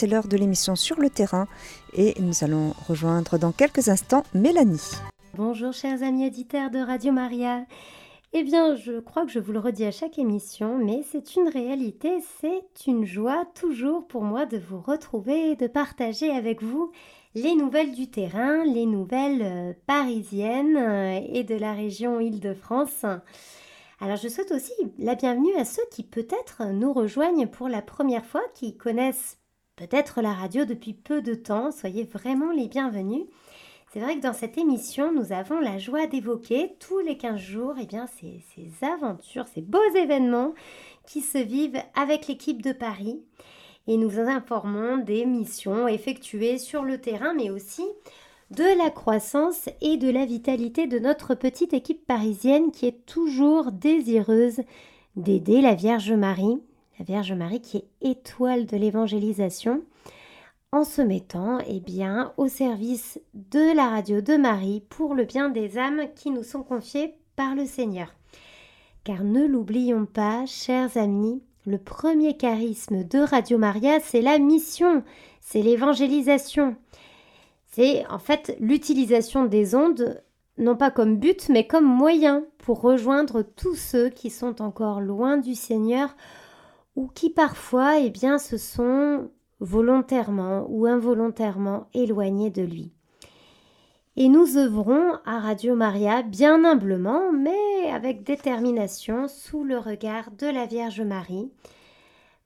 c'est 0.00 0.06
l'heure 0.06 0.28
de 0.28 0.38
l'émission 0.38 0.76
sur 0.76 0.98
le 0.98 1.10
terrain 1.10 1.46
et 1.92 2.14
nous 2.20 2.42
allons 2.42 2.72
rejoindre 2.88 3.36
dans 3.36 3.52
quelques 3.52 3.90
instants 3.90 4.22
Mélanie. 4.32 4.92
Bonjour 5.34 5.74
chers 5.74 6.02
amis 6.02 6.26
auditeurs 6.26 6.70
de 6.70 6.78
Radio 6.78 7.12
Maria. 7.12 7.66
Eh 8.32 8.42
bien, 8.42 8.76
je 8.76 8.98
crois 8.98 9.26
que 9.26 9.30
je 9.30 9.38
vous 9.38 9.52
le 9.52 9.58
redis 9.58 9.84
à 9.84 9.90
chaque 9.90 10.18
émission, 10.18 10.78
mais 10.78 11.02
c'est 11.12 11.36
une 11.36 11.48
réalité, 11.48 12.08
c'est 12.40 12.86
une 12.86 13.04
joie 13.04 13.44
toujours 13.54 14.06
pour 14.06 14.22
moi 14.22 14.46
de 14.46 14.56
vous 14.56 14.80
retrouver 14.80 15.50
et 15.50 15.56
de 15.56 15.66
partager 15.66 16.30
avec 16.30 16.62
vous 16.62 16.90
les 17.34 17.54
nouvelles 17.54 17.92
du 17.92 18.08
terrain, 18.10 18.64
les 18.64 18.86
nouvelles 18.86 19.42
euh, 19.42 19.72
parisiennes 19.86 20.78
euh, 20.78 21.20
et 21.30 21.44
de 21.44 21.56
la 21.56 21.74
région 21.74 22.20
Île-de-France. 22.20 23.04
Alors 24.00 24.16
je 24.16 24.28
souhaite 24.28 24.52
aussi 24.52 24.72
la 24.98 25.14
bienvenue 25.14 25.54
à 25.56 25.66
ceux 25.66 25.82
qui 25.90 26.04
peut-être 26.04 26.64
nous 26.72 26.94
rejoignent 26.94 27.46
pour 27.46 27.68
la 27.68 27.82
première 27.82 28.24
fois, 28.24 28.40
qui 28.54 28.78
connaissent 28.78 29.39
peut-être 29.80 30.20
la 30.20 30.34
radio 30.34 30.66
depuis 30.66 30.92
peu 30.92 31.22
de 31.22 31.34
temps. 31.34 31.72
Soyez 31.72 32.04
vraiment 32.04 32.52
les 32.52 32.68
bienvenus. 32.68 33.24
C'est 33.90 34.00
vrai 34.00 34.16
que 34.16 34.20
dans 34.20 34.34
cette 34.34 34.58
émission, 34.58 35.10
nous 35.10 35.32
avons 35.32 35.58
la 35.58 35.78
joie 35.78 36.06
d'évoquer 36.06 36.74
tous 36.78 36.98
les 36.98 37.16
15 37.16 37.40
jours 37.40 37.74
eh 37.80 37.86
bien, 37.86 38.06
ces, 38.06 38.42
ces 38.54 38.86
aventures, 38.86 39.48
ces 39.48 39.62
beaux 39.62 39.78
événements 39.96 40.52
qui 41.06 41.22
se 41.22 41.38
vivent 41.38 41.82
avec 41.94 42.28
l'équipe 42.28 42.60
de 42.60 42.72
Paris. 42.72 43.22
Et 43.86 43.96
nous 43.96 44.20
informons 44.20 44.98
des 44.98 45.24
missions 45.24 45.88
effectuées 45.88 46.58
sur 46.58 46.82
le 46.82 46.98
terrain, 46.98 47.32
mais 47.32 47.48
aussi 47.48 47.84
de 48.50 48.78
la 48.78 48.90
croissance 48.90 49.70
et 49.80 49.96
de 49.96 50.10
la 50.10 50.26
vitalité 50.26 50.88
de 50.88 50.98
notre 50.98 51.34
petite 51.34 51.72
équipe 51.72 52.06
parisienne 52.06 52.70
qui 52.70 52.86
est 52.86 53.06
toujours 53.06 53.72
désireuse 53.72 54.60
d'aider 55.16 55.62
la 55.62 55.74
Vierge 55.74 56.12
Marie, 56.12 56.60
Vierge 57.02 57.32
Marie 57.32 57.60
qui 57.60 57.78
est 57.78 57.88
étoile 58.00 58.66
de 58.66 58.76
l'évangélisation, 58.76 59.82
en 60.72 60.84
se 60.84 61.02
mettant 61.02 61.58
eh 61.66 61.80
bien, 61.80 62.32
au 62.36 62.46
service 62.48 63.20
de 63.34 63.74
la 63.74 63.88
radio 63.88 64.20
de 64.20 64.36
Marie 64.36 64.82
pour 64.88 65.14
le 65.14 65.24
bien 65.24 65.48
des 65.48 65.78
âmes 65.78 66.02
qui 66.14 66.30
nous 66.30 66.44
sont 66.44 66.62
confiées 66.62 67.14
par 67.36 67.54
le 67.54 67.66
Seigneur. 67.66 68.14
Car 69.02 69.24
ne 69.24 69.46
l'oublions 69.46 70.06
pas, 70.06 70.44
chers 70.46 70.96
amis, 70.96 71.42
le 71.66 71.78
premier 71.78 72.36
charisme 72.36 73.02
de 73.04 73.18
Radio 73.18 73.58
Maria, 73.58 73.98
c'est 74.00 74.20
la 74.20 74.38
mission, 74.38 75.02
c'est 75.40 75.62
l'évangélisation. 75.62 76.76
C'est 77.72 78.06
en 78.08 78.18
fait 78.18 78.56
l'utilisation 78.60 79.44
des 79.46 79.74
ondes, 79.74 80.22
non 80.58 80.76
pas 80.76 80.90
comme 80.90 81.16
but, 81.16 81.48
mais 81.48 81.66
comme 81.66 81.84
moyen 81.84 82.44
pour 82.58 82.80
rejoindre 82.80 83.42
tous 83.42 83.74
ceux 83.74 84.10
qui 84.10 84.30
sont 84.30 84.60
encore 84.60 85.00
loin 85.00 85.38
du 85.38 85.54
Seigneur 85.54 86.14
ou 86.96 87.08
qui 87.08 87.30
parfois, 87.30 87.98
eh 87.98 88.10
bien, 88.10 88.38
se 88.38 88.56
sont 88.56 89.30
volontairement 89.60 90.66
ou 90.68 90.86
involontairement 90.86 91.88
éloignés 91.94 92.50
de 92.50 92.62
lui. 92.62 92.92
Et 94.16 94.28
nous 94.28 94.56
œuvrons 94.56 95.14
à 95.24 95.38
Radio 95.38 95.74
Maria 95.76 96.22
bien 96.22 96.64
humblement, 96.64 97.32
mais 97.32 97.90
avec 97.92 98.22
détermination, 98.22 99.28
sous 99.28 99.64
le 99.64 99.78
regard 99.78 100.30
de 100.32 100.46
la 100.46 100.66
Vierge 100.66 101.00
Marie, 101.00 101.50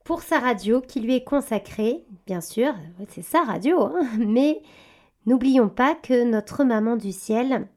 pour 0.03 0.21
sa 0.21 0.39
radio 0.39 0.81
qui 0.81 0.99
lui 0.99 1.15
est 1.15 1.23
consacrée, 1.23 2.05
bien 2.27 2.41
sûr, 2.41 2.73
c'est 3.09 3.23
sa 3.23 3.43
radio, 3.43 3.81
hein, 3.81 4.07
mais 4.19 4.61
N'oublions 5.25 5.69
pas 5.69 5.95
que 5.95 6.23
notre 6.23 6.63
maman 6.63 6.97
du 6.97 7.11
ciel 7.11 7.67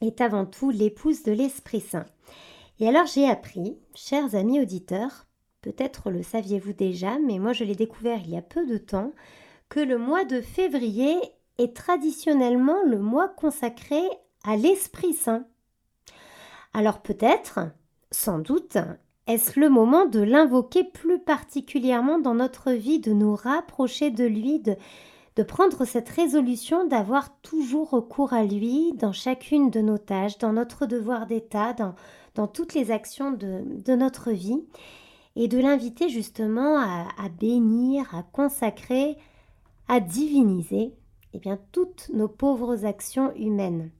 est 0.00 0.22
avant 0.22 0.46
tout 0.46 0.70
l'épouse 0.70 1.22
de 1.24 1.32
l'Esprit 1.32 1.82
Saint. 1.82 2.06
Et 2.80 2.88
alors 2.88 3.04
j'ai 3.06 3.28
appris, 3.28 3.76
chers 3.94 4.34
amis 4.34 4.60
auditeurs, 4.60 5.25
peut-être 5.66 6.10
le 6.10 6.22
saviez-vous 6.22 6.74
déjà, 6.74 7.18
mais 7.18 7.40
moi 7.40 7.52
je 7.52 7.64
l'ai 7.64 7.74
découvert 7.74 8.20
il 8.24 8.30
y 8.30 8.36
a 8.36 8.42
peu 8.42 8.64
de 8.64 8.78
temps, 8.78 9.10
que 9.68 9.80
le 9.80 9.98
mois 9.98 10.24
de 10.24 10.40
février 10.40 11.16
est 11.58 11.74
traditionnellement 11.74 12.84
le 12.84 13.00
mois 13.00 13.28
consacré 13.28 14.00
à 14.44 14.56
l'Esprit 14.56 15.12
Saint. 15.12 15.44
Alors 16.72 17.02
peut-être, 17.02 17.58
sans 18.12 18.38
doute, 18.38 18.78
est-ce 19.26 19.58
le 19.58 19.68
moment 19.68 20.06
de 20.06 20.20
l'invoquer 20.20 20.84
plus 20.84 21.18
particulièrement 21.18 22.20
dans 22.20 22.36
notre 22.36 22.70
vie, 22.70 23.00
de 23.00 23.12
nous 23.12 23.34
rapprocher 23.34 24.12
de 24.12 24.24
lui, 24.24 24.60
de, 24.60 25.42
prendre 25.42 25.84
cette 25.84 26.10
résolution 26.10 26.86
d'avoir 26.86 27.40
toujours 27.40 27.90
recours 27.90 28.34
à 28.34 28.44
lui 28.44 28.92
dans 28.92 29.12
chacune 29.12 29.70
de 29.70 29.80
nos 29.80 29.98
tâches, 29.98 30.38
dans 30.38 30.52
notre 30.52 30.86
devoir 30.86 31.26
d'État, 31.26 31.74
dans, 32.36 32.46
toutes 32.46 32.74
les 32.74 32.92
actions 32.92 33.32
de 33.32 33.94
notre 33.96 34.30
vie, 34.30 34.62
et 35.36 35.48
de 35.48 35.58
l'inviter 35.58 36.08
justement 36.08 36.78
à, 36.78 37.28
bénir, 37.28 38.14
à 38.14 38.22
consacrer, 38.22 39.16
à 39.86 40.00
diviniser 40.00 40.94
eh 41.34 41.38
bien, 41.38 41.58
toutes 41.72 42.10
nos 42.12 42.28
pauvres 42.28 42.86
actions 42.86 43.34
humaines. 43.36 43.90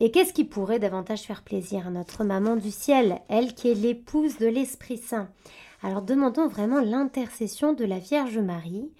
Et 0.00 0.12
qu'est-ce 0.12 0.32
qui 0.32 0.44
pourrait 0.44 0.78
davantage 0.78 1.22
faire 1.22 1.42
plaisir 1.42 1.88
à 1.88 1.90
notre 1.90 2.22
maman 2.22 2.54
du 2.54 2.70
ciel, 2.70 3.20
elle 3.28 3.54
qui 3.54 3.68
est 3.68 3.74
l'épouse 3.74 4.38
de 4.38 4.46
l'Esprit 4.46 4.98
Saint? 4.98 5.28
Alors 5.82 6.02
demandons 6.02 6.46
vraiment 6.46 6.80
l'intercession 6.80 7.72
de 7.72 7.84
la 7.84 7.98
Vierge 7.98 8.38
Marie, 8.38 8.92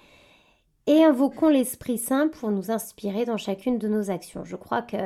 et 0.88 1.04
invoquons 1.04 1.50
l'Esprit 1.50 1.98
Saint 1.98 2.28
pour 2.28 2.50
nous 2.50 2.70
inspirer 2.70 3.26
dans 3.26 3.36
chacune 3.36 3.78
de 3.78 3.88
nos 3.88 4.10
actions. 4.10 4.44
Je 4.44 4.56
crois 4.56 4.80
que 4.80 4.96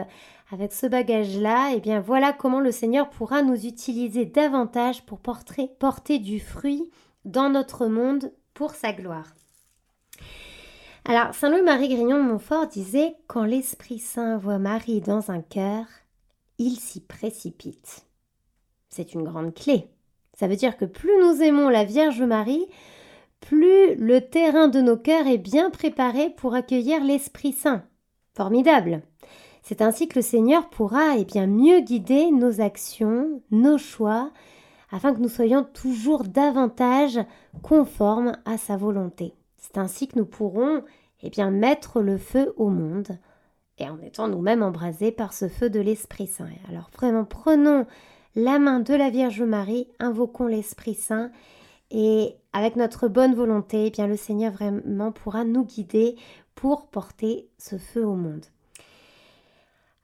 avec 0.53 0.72
ce 0.72 0.87
bagage-là, 0.87 1.72
eh 1.75 1.81
bien 1.81 2.00
voilà 2.00 2.32
comment 2.32 2.60
le 2.60 2.70
Seigneur 2.70 3.10
pourra 3.10 3.43
nous 3.43 3.66
utiliser 3.66 4.25
davantage 4.25 5.04
pour 5.04 5.19
porter, 5.19 5.70
porter 5.81 6.20
du 6.20 6.38
fruit 6.38 6.88
dans 7.25 7.50
notre 7.50 7.88
monde 7.88 8.32
pour 8.54 8.76
sa 8.76 8.93
gloire. 8.93 9.34
Alors, 11.04 11.34
Saint 11.34 11.50
Louis-Marie 11.50 11.88
Grignon 11.88 12.22
de 12.22 12.31
Montfort 12.31 12.69
disait 12.69 13.16
Quand 13.26 13.44
l'Esprit 13.44 13.99
Saint 13.99 14.37
voit 14.38 14.59
Marie 14.59 15.00
dans 15.00 15.32
un 15.32 15.41
cœur, 15.41 15.87
il 16.59 16.76
s'y 16.76 17.00
précipite. 17.00 18.06
C'est 18.88 19.14
une 19.14 19.25
grande 19.25 19.53
clé. 19.53 19.88
Ça 20.38 20.47
veut 20.47 20.54
dire 20.54 20.76
que 20.76 20.84
plus 20.84 21.19
nous 21.22 21.43
aimons 21.43 21.69
la 21.69 21.82
Vierge 21.82 22.22
Marie, 22.22 22.69
plus 23.42 23.94
le 23.97 24.20
terrain 24.20 24.69
de 24.69 24.80
nos 24.80 24.97
cœurs 24.97 25.26
est 25.26 25.38
bien 25.38 25.70
préparé 25.70 26.30
pour 26.30 26.54
accueillir 26.54 27.04
l'Esprit 27.04 27.53
Saint. 27.53 27.82
Formidable. 28.34 29.03
C'est 29.62 29.82
ainsi 29.82 30.08
que 30.08 30.19
le 30.19 30.22
Seigneur 30.22 30.70
pourra 30.70 31.16
eh 31.19 31.25
bien 31.25 31.47
mieux 31.47 31.81
guider 31.81 32.31
nos 32.31 32.60
actions, 32.60 33.42
nos 33.50 33.78
choix, 33.78 34.31
afin 34.91 35.12
que 35.12 35.20
nous 35.20 35.28
soyons 35.28 35.64
toujours 35.64 36.25
davantage 36.25 37.20
conformes 37.62 38.32
à 38.44 38.56
sa 38.56 38.76
volonté. 38.76 39.34
C'est 39.58 39.78
ainsi 39.78 40.08
que 40.08 40.19
nous 40.19 40.25
pourrons 40.25 40.82
eh 41.22 41.31
bien 41.31 41.50
mettre 41.50 42.00
le 42.00 42.19
feu 42.19 42.52
au 42.56 42.69
monde 42.69 43.19
et 43.78 43.88
en 43.88 44.00
étant 44.00 44.28
nous-mêmes 44.28 44.62
embrasés 44.62 45.12
par 45.12 45.32
ce 45.32 45.48
feu 45.48 45.70
de 45.70 45.81
l'Esprit 45.81 46.26
Saint. 46.26 46.48
Alors 46.69 46.91
vraiment 46.94 47.25
prenons 47.25 47.86
la 48.34 48.58
main 48.58 48.81
de 48.81 48.94
la 48.94 49.10
Vierge 49.10 49.42
Marie, 49.42 49.88
invoquons 49.98 50.47
l'Esprit 50.47 50.94
Saint 50.94 51.31
et 51.92 52.34
avec 52.54 52.76
notre 52.76 53.06
bonne 53.06 53.34
volonté, 53.34 53.86
eh 53.86 53.91
bien 53.91 54.06
le 54.06 54.16
Seigneur 54.16 54.53
vraiment 54.53 55.12
pourra 55.12 55.44
nous 55.44 55.64
guider 55.64 56.16
pour 56.54 56.86
porter 56.86 57.48
ce 57.58 57.76
feu 57.76 58.04
au 58.04 58.14
monde. 58.14 58.47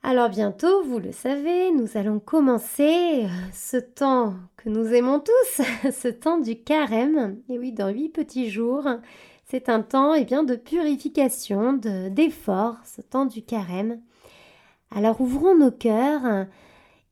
Alors 0.02 0.28
bientôt, 0.28 0.84
vous 0.84 1.00
le 1.00 1.12
savez, 1.12 1.72
nous 1.72 1.96
allons 1.96 2.20
commencer 2.20 3.24
euh, 3.24 3.28
ce 3.52 3.78
temps 3.78 4.34
que 4.56 4.68
nous 4.68 4.86
aimons 4.94 5.20
tous, 5.20 5.62
ce 5.90 6.08
temps 6.08 6.38
du 6.38 6.62
carême. 6.62 7.38
Et 7.48 7.58
oui, 7.58 7.72
dans 7.72 7.88
huit 7.88 8.10
petits 8.10 8.48
jours, 8.48 8.86
c'est 9.46 9.68
un 9.68 9.82
temps 9.82 10.14
eh 10.14 10.24
bien, 10.24 10.44
de 10.44 10.54
purification, 10.54 11.72
d'effort, 11.72 12.76
ce 12.84 13.00
temps 13.00 13.26
du 13.26 13.42
carême. 13.42 14.00
Alors 14.94 15.20
ouvrons 15.20 15.56
nos 15.56 15.72
cœurs 15.72 16.46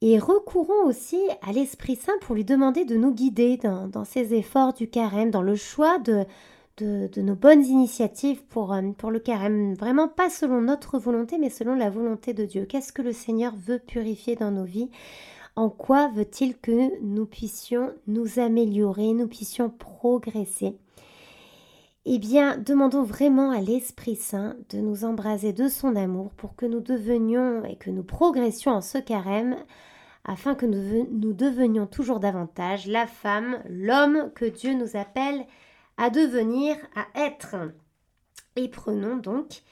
et 0.01 0.19
recourons 0.19 0.85
aussi 0.85 1.19
à 1.41 1.51
l'Esprit 1.51 1.95
Saint 1.95 2.17
pour 2.21 2.35
lui 2.35 2.45
demander 2.45 2.85
de 2.85 2.95
nous 2.95 3.13
guider 3.13 3.57
dans, 3.57 4.05
ces 4.05 4.33
efforts 4.33 4.73
du 4.73 4.89
carême, 4.89 5.31
dans 5.31 5.41
le 5.41 5.55
choix 5.55 5.97
de 5.99 6.25
nos 7.17 7.35
bonnes 7.35 7.65
initiatives 7.65 8.43
pour, 8.45 8.73
euh, 8.73 8.91
pour 8.97 9.09
le 9.09 9.19
carême. 9.19 9.73
Vraiment 9.73 10.07
pas 10.07 10.29
selon 10.29 10.61
notre 10.61 10.99
volonté, 10.99 11.37
mais 11.39 11.49
selon 11.49 11.73
la 11.73 11.89
volonté 11.89 12.33
de 12.33 12.45
Dieu. 12.45 12.65
Qu'est-ce 12.65 12.93
que 12.93 13.01
le 13.01 13.13
Seigneur 13.13 13.55
veut 13.55 13.79
purifier 13.79 14.35
dans 14.35 14.51
nos 14.51 14.65
vies? 14.65 14.89
En 15.55 15.69
quoi 15.69 16.09
veut-il 16.09 16.55
que 16.55 17.01
nous 17.01 17.25
puissions 17.25 17.91
nous 18.05 18.37
améliorer, 18.37 19.13
nous 19.13 19.27
puissions 19.27 19.71
progresser? 19.71 20.77
Eh 22.09 22.19
bien, 22.19 22.57
demandons 22.57 23.03
vraiment 23.03 23.51
à 23.51 23.59
l'Esprit 23.59 24.15
Saint 24.15 24.55
de 24.69 24.77
nous 24.77 25.03
embraser 25.03 25.51
de 25.51 25.67
son 25.67 25.95
amour 25.97 26.29
pour 26.37 26.55
que 26.55 26.65
nous 26.65 26.79
devenions 26.79 27.65
et 27.65 27.75
que 27.75 27.89
nous 27.89 28.03
progressions 28.03 28.71
en 28.71 28.79
ce 28.79 28.97
carême, 28.97 29.57
afin 30.27 30.55
que 30.55 30.65
nous, 30.65 31.33
devenions 31.33 31.87
toujours 31.87 32.19
davantage 32.19 32.85
la 32.87 33.07
femme, 33.07 33.63
l'homme 33.69 34.29
que 34.35 34.45
Dieu 34.45 34.73
nous 34.73 34.97
appelle 34.97 35.45
à 35.95 36.09
devenir, 36.09 36.75
à 36.95 37.07
être. 37.19 37.55
Et 38.57 38.67
prenons 38.67 39.15
donc, 39.15 39.63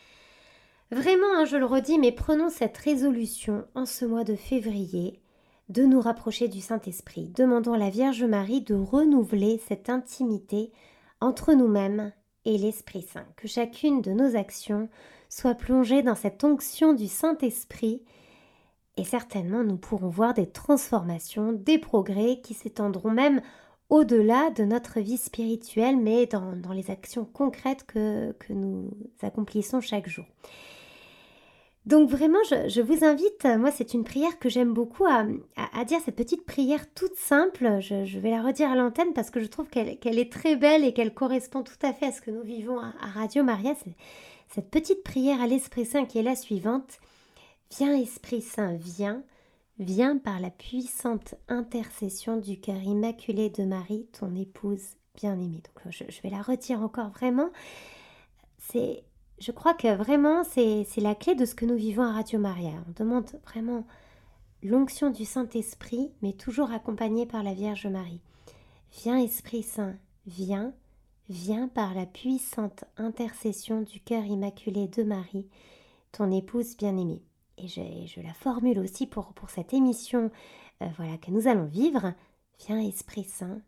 vraiment, 0.91 1.27
hein, 1.35 1.45
je 1.45 1.57
le 1.57 1.65
redis, 1.65 1.99
mais 1.99 2.13
prenons 2.13 2.49
cette 2.49 2.77
résolution 2.77 3.65
en 3.75 3.85
ce 3.85 4.05
mois 4.05 4.23
de 4.23 4.35
février 4.35 5.21
de 5.69 5.83
nous 5.83 5.99
rapprocher 5.99 6.47
du 6.47 6.61
Saint-Esprit. 6.61 7.31
Demandons 7.35 7.73
à 7.73 7.77
la 7.77 7.89
Vierge 7.89 8.23
Marie 8.23 8.61
de 8.61 8.75
renouveler 8.75 9.59
cette 9.67 9.89
intimité 9.89 10.71
entre 11.21 11.53
nous-mêmes 11.53 12.13
et 12.45 12.57
l'Esprit 12.57 13.01
Saint, 13.01 13.25
que 13.35 13.47
chacune 13.47 14.01
de 14.01 14.11
nos 14.11 14.35
actions 14.35 14.89
soit 15.27 15.55
plongée 15.55 16.03
dans 16.03 16.15
cette 16.15 16.43
onction 16.43 16.93
du 16.93 17.07
Saint-Esprit 17.07 18.03
et 18.97 19.03
certainement 19.03 19.63
nous 19.63 19.77
pourrons 19.77 20.09
voir 20.09 20.33
des 20.33 20.47
transformations, 20.47 21.51
des 21.53 21.77
progrès 21.77 22.39
qui 22.41 22.53
s'étendront 22.53 23.11
même 23.11 23.41
au-delà 23.89 24.49
de 24.51 24.63
notre 24.63 24.99
vie 24.99 25.17
spirituelle, 25.17 25.97
mais 25.97 26.25
dans, 26.25 26.73
les 26.73 26.89
actions 26.89 27.25
concrètes 27.25 27.85
que, 27.85 28.33
nous 28.49 28.89
accomplissons 29.21 29.81
chaque 29.81 30.09
jour. 30.09 30.25
Donc 31.85 32.09
vraiment, 32.09 32.39
je, 32.49 32.81
vous 32.81 33.05
invite, 33.05 33.45
moi 33.59 33.69
c'est 33.69 33.93
une 33.93 34.03
prière 34.03 34.39
que 34.39 34.49
j'aime 34.49 34.73
beaucoup 34.73 35.05
à, 35.05 35.23
dire, 35.85 35.99
cette 36.03 36.15
petite 36.15 36.43
prière 36.43 36.91
toute 36.95 37.15
simple, 37.15 37.79
je, 37.79 38.17
vais 38.17 38.31
la 38.31 38.41
redire 38.41 38.71
à 38.71 38.75
l'antenne 38.75 39.13
parce 39.13 39.29
que 39.29 39.39
je 39.39 39.45
trouve 39.45 39.67
qu'elle 39.69 40.19
est 40.19 40.31
très 40.31 40.55
belle 40.55 40.83
et 40.83 40.93
qu'elle 40.93 41.13
correspond 41.13 41.61
tout 41.61 41.77
à 41.83 41.93
fait 41.93 42.07
à 42.07 42.11
ce 42.11 42.21
que 42.21 42.31
nous 42.31 42.41
vivons 42.41 42.79
à, 42.79 42.91
à 43.01 43.07
Radio 43.13 43.43
Maria. 43.43 43.73
Cette 44.47 44.71
petite 44.71 45.03
prière 45.03 45.39
à 45.41 45.47
l'Esprit 45.47 45.85
Saint 45.85 46.05
qui 46.05 46.17
est 46.17 46.23
la 46.23 46.35
suivante. 46.35 46.99
Viens 47.77 47.95
Esprit 47.95 48.41
Saint, 48.41 48.75
viens, 48.75 49.21
viens 49.79 50.17
par 50.17 50.39
la 50.39 50.49
puissante 50.49 51.35
intercession 51.49 52.37
du 52.37 52.57
cœur 52.57 52.81
immaculé 52.81 53.49
de 53.49 53.63
Marie, 53.63 54.07
ton 54.17 54.33
épouse 54.33 54.95
bien-aimée. 55.15 55.61
Je, 55.89 56.21
vais 56.21 56.29
la 56.29 56.41
retirer 56.41 56.81
encore 56.81 57.09
vraiment. 57.09 57.49
C'est, 58.59 59.03
je 59.39 59.51
crois 59.51 59.73
que 59.73 59.93
vraiment 59.93 60.45
c'est, 60.45 60.85
c'est 60.85 61.01
la 61.01 61.15
clé 61.15 61.35
de 61.35 61.43
ce 61.43 61.53
que 61.53 61.65
nous 61.65 61.75
vivons 61.75 62.03
à 62.03 62.13
Radio 62.13 62.39
Maria. 62.39 62.71
On 62.87 63.03
demande 63.03 63.29
vraiment 63.43 63.85
l'onction 64.63 65.09
du 65.09 65.25
Saint-Esprit, 65.25 66.13
mais 66.21 66.31
toujours 66.31 66.71
accompagnée 66.71 67.25
par 67.25 67.43
la 67.43 67.53
Vierge 67.53 67.87
Marie. 67.87 68.21
Viens 69.03 69.17
Esprit 69.17 69.63
Saint, 69.63 69.97
viens, 70.27 70.73
viens 71.27 71.67
par 71.67 71.93
la 71.93 72.05
puissante 72.05 72.85
intercession 72.95 73.81
du 73.81 73.99
cœur 73.99 74.23
immaculé 74.23 74.87
de 74.87 75.03
Marie, 75.03 75.49
ton 76.13 76.31
épouse 76.31 76.77
bien-aimée 76.77 77.21
et 77.57 77.67
je, 77.67 78.21
la 78.21 78.33
formule 78.33 78.79
aussi 78.79 79.07
pour, 79.07 79.33
pour 79.33 79.49
cette 79.49 79.73
émission 79.73 80.31
euh, 80.81 80.87
voilà, 80.97 81.17
que 81.17 81.31
nous 81.31 81.47
allons 81.47 81.65
vivre. 81.65 82.13
Viens 82.65 82.79
Esprit 82.79 83.25
Saint, 83.25 83.61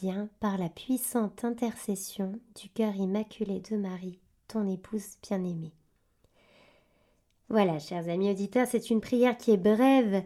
viens 0.00 0.28
par 0.40 0.58
la 0.58 0.68
puissante 0.68 1.44
intercession 1.44 2.38
du 2.60 2.68
cœur 2.68 2.94
immaculé 2.94 3.60
de 3.60 3.76
Marie, 3.76 4.20
ton 4.48 4.68
épouse 4.68 5.16
bien-aimée. 5.22 5.72
Voilà, 7.48 7.80
chers 7.80 8.08
amis 8.08 8.30
auditeurs, 8.30 8.68
c'est 8.68 8.90
une 8.90 9.00
prière 9.00 9.36
qui 9.36 9.50
est 9.50 9.56
brève, 9.56 10.22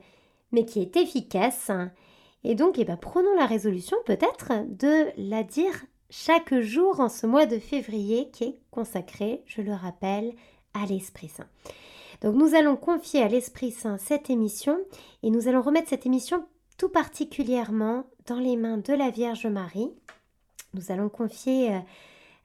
mais 0.52 0.66
qui 0.66 0.80
est 0.80 0.96
efficace. 0.96 1.70
Et 2.42 2.54
donc, 2.54 2.78
eh 2.78 2.84
ben, 2.84 2.98
prenons 2.98 3.34
la 3.36 3.46
résolution 3.46 3.96
peut-être 4.04 4.52
de 4.68 5.06
la 5.16 5.42
dire 5.42 5.72
chaque 6.10 6.54
jour 6.60 7.00
en 7.00 7.08
ce 7.08 7.26
mois 7.26 7.46
de 7.46 7.58
février 7.58 8.30
qui 8.30 8.44
est 8.44 8.58
consacré, 8.70 9.42
je 9.46 9.62
le 9.62 9.72
rappelle, 9.72 10.34
à 10.74 10.84
l'Esprit 10.84 11.28
Saint. 11.28 11.48
Donc 12.24 12.36
nous 12.36 12.54
allons 12.54 12.76
confier 12.76 13.20
à 13.20 13.28
l'Esprit 13.28 13.70
Saint 13.70 13.98
cette 13.98 14.30
émission 14.30 14.78
et 15.22 15.28
nous 15.28 15.46
allons 15.46 15.60
remettre 15.60 15.90
cette 15.90 16.06
émission 16.06 16.46
tout 16.78 16.88
particulièrement 16.88 18.06
dans 18.24 18.38
les 18.38 18.56
mains 18.56 18.78
de 18.78 18.94
la 18.94 19.10
Vierge 19.10 19.44
Marie. 19.44 19.90
Nous 20.72 20.90
allons 20.90 21.10
confier 21.10 21.74
euh, 21.74 21.78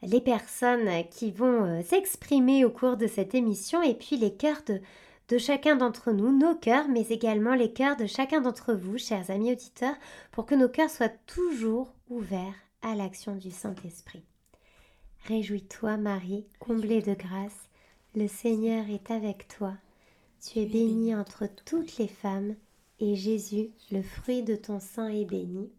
les 0.01 0.19
personnes 0.19 0.89
qui 1.09 1.31
vont 1.31 1.63
euh, 1.63 1.81
s'exprimer 1.81 2.65
au 2.65 2.69
cours 2.69 2.97
de 2.97 3.07
cette 3.07 3.33
émission 3.33 3.81
et 3.81 3.93
puis 3.93 4.17
les 4.17 4.35
cœurs 4.35 4.63
de, 4.67 4.81
de 5.29 5.37
chacun 5.37 5.77
d'entre 5.77 6.11
nous, 6.11 6.37
nos 6.37 6.55
cœurs, 6.55 6.89
mais 6.89 7.07
également 7.09 7.55
les 7.55 7.71
cœurs 7.71 7.95
de 7.95 8.05
chacun 8.05 8.41
d'entre 8.41 8.73
vous, 8.73 8.97
chers 8.97 9.31
amis 9.31 9.53
auditeurs, 9.53 9.95
pour 10.33 10.45
que 10.45 10.55
nos 10.55 10.67
cœurs 10.67 10.89
soient 10.89 11.07
toujours 11.25 11.93
ouverts 12.09 12.65
à 12.81 12.95
l'action 12.95 13.37
du 13.37 13.49
Saint-Esprit. 13.49 14.25
Réjouis-toi, 15.29 15.95
Marie, 15.95 16.47
comblée 16.59 17.01
de 17.01 17.13
grâce. 17.13 17.69
Le 18.15 18.27
Seigneur 18.27 18.89
est 18.89 19.11
avec 19.11 19.47
toi. 19.47 19.73
Tu 20.41 20.59
es 20.59 20.65
bénie 20.65 21.13
entre 21.13 21.47
toutes 21.65 21.97
les 21.97 22.07
femmes, 22.07 22.55
et 22.99 23.15
Jésus, 23.15 23.69
le 23.91 24.01
fruit 24.01 24.41
de 24.41 24.55
ton 24.55 24.79
sein, 24.79 25.07
est 25.07 25.25
béni. 25.25 25.71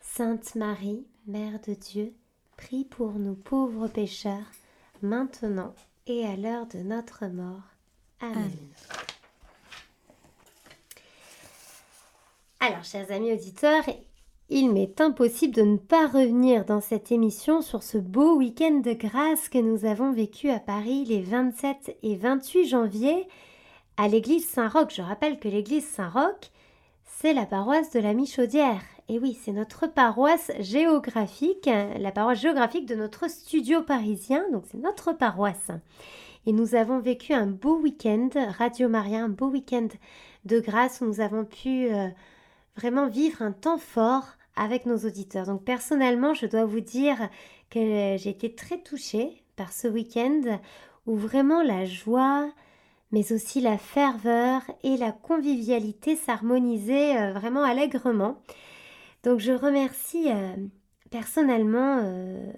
Sainte 0.00 0.54
Marie, 0.54 1.06
Mère 1.26 1.60
de 1.60 1.74
Dieu, 1.74 2.14
prie 2.56 2.84
pour 2.84 3.12
nous 3.12 3.34
pauvres 3.34 3.88
pécheurs, 3.88 4.50
maintenant 5.02 5.74
et 6.06 6.24
à 6.24 6.36
l'heure 6.36 6.66
de 6.66 6.78
notre 6.78 7.26
mort. 7.26 7.62
Amen. 8.20 8.50
Alors, 12.58 12.84
chers 12.84 13.10
amis 13.10 13.32
auditeurs, 13.32 13.84
il 14.50 14.72
m'est 14.72 15.00
impossible 15.00 15.54
de 15.54 15.62
ne 15.62 15.76
pas 15.76 16.08
revenir 16.08 16.64
dans 16.64 16.80
cette 16.80 17.12
émission 17.12 17.62
sur 17.62 17.84
ce 17.84 17.98
beau 17.98 18.34
week-end 18.34 18.80
de 18.80 18.92
grâce 18.92 19.48
que 19.48 19.58
nous 19.58 19.84
avons 19.84 20.10
vécu 20.10 20.50
à 20.50 20.58
Paris 20.58 21.04
les 21.04 21.22
27 21.22 21.96
et 22.02 22.16
28 22.16 22.66
janvier 22.66 23.28
à 23.96 24.08
l'église 24.08 24.48
Saint-Roch. 24.48 24.92
Je 24.92 25.02
rappelle 25.02 25.38
que 25.38 25.46
l'église 25.46 25.86
Saint-Roch, 25.86 26.50
c'est 27.04 27.32
la 27.32 27.46
paroisse 27.46 27.92
de 27.92 28.00
la 28.00 28.12
Michaudière. 28.12 28.82
Et 29.08 29.20
oui, 29.20 29.38
c'est 29.40 29.52
notre 29.52 29.86
paroisse 29.86 30.50
géographique, 30.58 31.70
la 31.98 32.10
paroisse 32.10 32.40
géographique 32.40 32.86
de 32.86 32.96
notre 32.96 33.30
studio 33.30 33.82
parisien, 33.82 34.44
donc 34.50 34.64
c'est 34.68 34.78
notre 34.78 35.12
paroisse. 35.12 35.70
Et 36.46 36.52
nous 36.52 36.74
avons 36.74 36.98
vécu 36.98 37.34
un 37.34 37.46
beau 37.46 37.78
week-end, 37.78 38.30
Radio 38.58 38.88
Maria, 38.88 39.22
un 39.22 39.28
beau 39.28 39.46
week-end 39.46 39.88
de 40.44 40.58
grâce 40.58 41.00
où 41.00 41.04
nous 41.04 41.20
avons 41.20 41.44
pu 41.44 41.86
euh, 41.92 42.08
vraiment 42.74 43.06
vivre 43.06 43.42
un 43.42 43.52
temps 43.52 43.78
fort 43.78 44.24
avec 44.56 44.86
nos 44.86 44.98
auditeurs. 44.98 45.46
Donc 45.46 45.64
personnellement, 45.64 46.34
je 46.34 46.46
dois 46.46 46.64
vous 46.64 46.80
dire 46.80 47.28
que 47.70 48.16
j'ai 48.18 48.30
été 48.30 48.54
très 48.54 48.78
touchée 48.78 49.42
par 49.56 49.72
ce 49.72 49.88
week-end 49.88 50.58
où 51.06 51.16
vraiment 51.16 51.62
la 51.62 51.84
joie, 51.84 52.50
mais 53.12 53.32
aussi 53.32 53.60
la 53.60 53.78
ferveur 53.78 54.62
et 54.82 54.96
la 54.96 55.12
convivialité 55.12 56.16
s'harmonisaient 56.16 57.16
euh, 57.16 57.32
vraiment 57.32 57.62
allègrement. 57.62 58.40
Donc 59.22 59.40
je 59.40 59.52
remercie 59.52 60.30
euh, 60.30 60.56
personnellement 61.10 62.00
euh, 62.02 62.52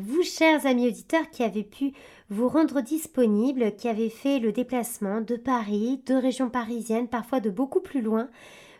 vous, 0.00 0.22
chers 0.22 0.66
amis 0.66 0.88
auditeurs, 0.88 1.30
qui 1.30 1.42
avez 1.42 1.64
pu 1.64 1.92
vous 2.30 2.48
rendre 2.48 2.80
disponibles, 2.80 3.74
qui 3.76 3.88
avez 3.88 4.10
fait 4.10 4.38
le 4.38 4.52
déplacement 4.52 5.20
de 5.20 5.36
Paris, 5.36 6.02
de 6.06 6.14
régions 6.14 6.50
parisiennes, 6.50 7.08
parfois 7.08 7.40
de 7.40 7.50
beaucoup 7.50 7.80
plus 7.80 8.00
loin, 8.00 8.28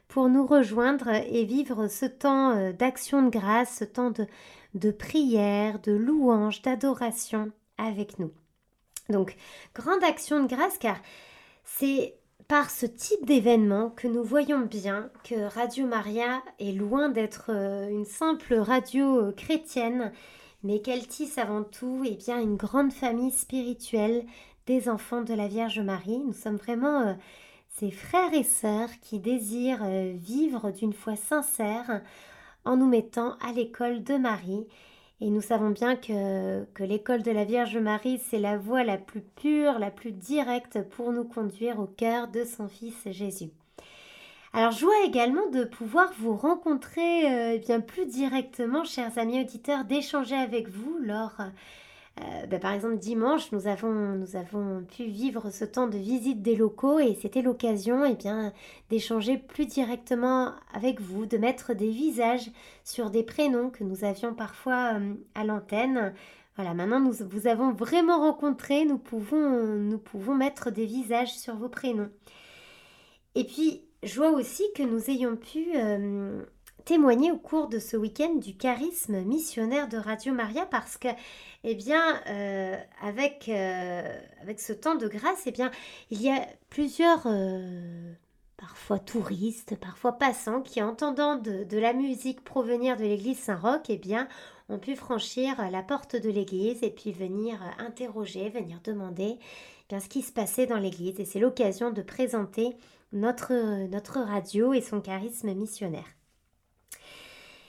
pour 0.09 0.29
nous 0.29 0.47
rejoindre 0.47 1.09
et 1.09 1.45
vivre 1.45 1.89
ce 1.89 2.07
temps 2.07 2.57
euh, 2.57 2.73
d'action 2.73 3.23
de 3.23 3.31
grâce, 3.31 3.79
ce 3.79 3.85
temps 3.85 4.13
de, 4.75 4.91
prière, 4.91 5.79
de 5.81 5.93
louange, 5.93 6.63
d'adoration 6.63 7.51
avec 7.79 8.19
nous. 8.19 8.33
Donc, 9.09 9.37
grande 9.75 10.03
action 10.05 10.43
de 10.43 10.49
grâce 10.49 10.79
car 10.79 10.97
c'est 11.65 12.15
par 12.49 12.71
ce 12.71 12.87
type 12.87 13.27
d'événement 13.27 13.91
que 13.91 14.07
nous 14.07 14.23
voyons 14.23 14.61
bien 14.61 15.11
que 15.25 15.53
Radio 15.53 15.87
Maria 15.87 16.43
est 16.61 16.73
loin 16.73 17.09
d'être 17.09 17.51
euh, 17.51 17.89
une 17.89 18.05
simple 18.05 18.55
radio 18.55 19.19
euh, 19.19 19.33
chrétienne, 19.33 20.13
mais 20.63 20.81
qu'elle 20.81 21.07
tisse 21.07 21.39
avant 21.39 21.65
tout 21.65 22.03
eh 22.07 22.15
bien, 22.15 22.41
une 22.41 22.57
grande 22.57 22.93
famille 22.93 23.33
spirituelle 23.33 24.25
des 24.67 24.89
enfants 24.89 25.23
de 25.23 25.35
la 25.35 25.49
Vierge 25.49 25.81
Marie. 25.81 26.19
Nous 26.19 26.33
sommes 26.33 26.57
vraiment 26.57 27.17
ces 27.79 27.91
frères 27.91 28.33
et 28.33 28.43
sœurs 28.43 28.89
qui 29.03 29.19
désirent 29.19 29.85
euh, 29.85 30.13
vivre 30.15 30.71
d'une 30.71 30.95
foi 30.95 31.15
sincère 31.15 32.01
en 32.65 32.77
nous 32.77 32.87
mettant 32.87 33.37
à 33.47 33.53
l'école 33.53 34.03
de 34.03 34.15
Marie. 34.15 34.67
Et 35.21 35.29
nous 35.29 35.43
savons 35.43 35.71
bien 35.71 35.97
que, 35.97 36.65
l'école 36.83 37.23
de 37.23 37.31
la 37.31 37.45
Vierge 37.45 37.77
Marie, 37.77 38.19
c'est 38.19 38.39
la 38.39 38.57
voie 38.57 38.83
la 38.83 38.97
plus 38.97 39.21
pure, 39.21 39.79
la 39.79 39.91
plus 39.91 40.13
directe 40.13 40.83
pour 40.89 41.13
nous 41.13 41.25
conduire 41.25 41.79
au 41.79 41.87
cœur 41.87 42.29
de 42.29 42.45
son 42.45 42.69
Fils 42.69 42.97
Jésus. 43.11 43.51
Alors, 44.53 44.73
joie 44.73 45.05
également 45.05 45.47
de 45.51 45.65
pouvoir 45.65 46.11
vous 46.19 46.35
rencontrer 46.35 47.31
euh, 47.31 47.59
bien 47.59 47.81
plus 47.81 48.07
directement, 48.07 48.85
chers 48.85 49.19
amis 49.19 49.41
auditeurs, 49.43 49.85
d'échanger 49.85 50.37
avec 50.37 50.69
vous 50.69 50.97
lors 51.03 51.43
euh, 52.21 52.47
ben, 52.47 52.59
par 52.59 52.73
exemple, 52.73 52.97
dimanche, 52.97 53.53
nous 53.53 53.67
avons, 53.67 53.93
nous 53.93 54.37
avons 54.37 54.85
pu 54.85 55.05
vivre 55.05 55.51
ce 55.51 55.67
temps 55.67 55.87
de 55.87 55.99
visite 55.99 56.41
des 56.41 56.57
locaux 56.57 56.99
et 56.99 57.15
c'était 57.21 57.43
l'occasion 57.43 58.07
eh 58.07 58.15
bien, 58.15 58.55
d'échanger 58.89 59.37
plus 59.37 59.67
directement 59.67 60.53
avec 60.73 61.01
vous, 61.01 61.27
de 61.27 61.37
mettre 61.37 61.75
des 61.75 61.91
visages 61.91 62.51
sur 62.85 63.11
des 63.11 63.23
prénoms 63.23 63.69
que 63.69 63.85
nous 63.85 64.05
avions 64.05 64.35
parfois 64.35 64.95
euh, 64.95 65.15
à 65.35 65.45
l'antenne. 65.45 66.15
Voilà, 66.57 66.73
maintenant 66.73 67.01
nous 67.01 67.13
vous 67.29 67.49
avons 67.49 67.73
vraiment 67.73 68.19
rencontré, 68.21 68.87
nous 68.87 68.99
pouvons, 68.99 69.77
nous 69.77 69.99
pouvons 69.99 70.35
mettre 70.35 70.71
des 70.71 70.87
visages 70.87 71.35
sur 71.37 71.57
vos 71.57 71.69
prénoms. 71.69 72.11
Et 73.35 73.45
puis, 73.45 73.83
je 74.03 74.15
vois 74.17 74.31
aussi 74.31 74.65
que 74.75 74.83
nous 74.83 75.11
ayons 75.11 75.37
pu 75.37 75.67
euh, 75.77 76.43
témoigner 76.87 77.33
au 77.33 77.37
cours 77.37 77.67
de 77.67 77.81
ce 77.81 77.97
week-end 77.97 78.37
du 78.37 78.57
charisme 78.57 79.21
missionnaire 79.23 79.89
de 79.89 79.99
Radio 79.99 80.33
Maria 80.33 80.65
parce 80.67 80.97
que, 80.97 81.09
eh 81.65 81.75
bien, 81.75 82.23
euh, 82.29 82.77
avec, 83.03 83.49
euh, 83.49 84.19
avec 84.41 84.61
ce 84.61 84.73
temps 84.73 84.95
de 84.95 85.09
grâce, 85.09 85.43
eh 85.47 85.51
bien, 85.51 85.73
il 86.13 86.23
y 86.23 86.31
a 86.31 86.47
plusieurs, 86.71 87.27
euh, 87.27 88.13
parfois 88.57 89.01
touristes, 89.01 89.75
parfois 89.75 90.13
passants, 90.13 90.63
qui, 90.63 90.81
entendant 90.81 91.35
de, 91.35 91.65
de 91.65 91.77
la 91.77 91.93
musique 91.93 92.45
provenir 92.45 92.97
de 92.97 93.03
l'église 93.03 93.41
Saint-Roch, 93.41 93.83
eh 93.89 93.99
bien, 93.99 94.29
ont 94.69 94.79
pu 94.79 94.95
franchir 94.95 95.57
la 95.73 95.83
porte 95.83 96.15
de 96.15 96.31
l'église 96.31 96.85
et 96.85 96.91
puis 96.91 97.11
venir 97.11 97.61
interroger, 97.79 98.49
venir 98.49 98.79
demander 98.85 99.39
eh 99.39 99.85
bien, 99.89 99.99
ce 99.99 100.09
qui 100.09 100.23
se 100.23 100.33
passait 100.33 100.67
dans 100.67 100.79
l'église. 100.79 101.19
Et 101.19 101.25
c'est 101.25 101.41
l'occasion 101.41 101.91
de 101.91 102.03
présenter 102.03 102.77
notre, 103.13 103.89
notre 103.89 104.21
radio 104.21 104.73
et 104.73 104.81
son 104.81 105.01
charisme 105.01 105.53
missionnaire. 105.53 106.07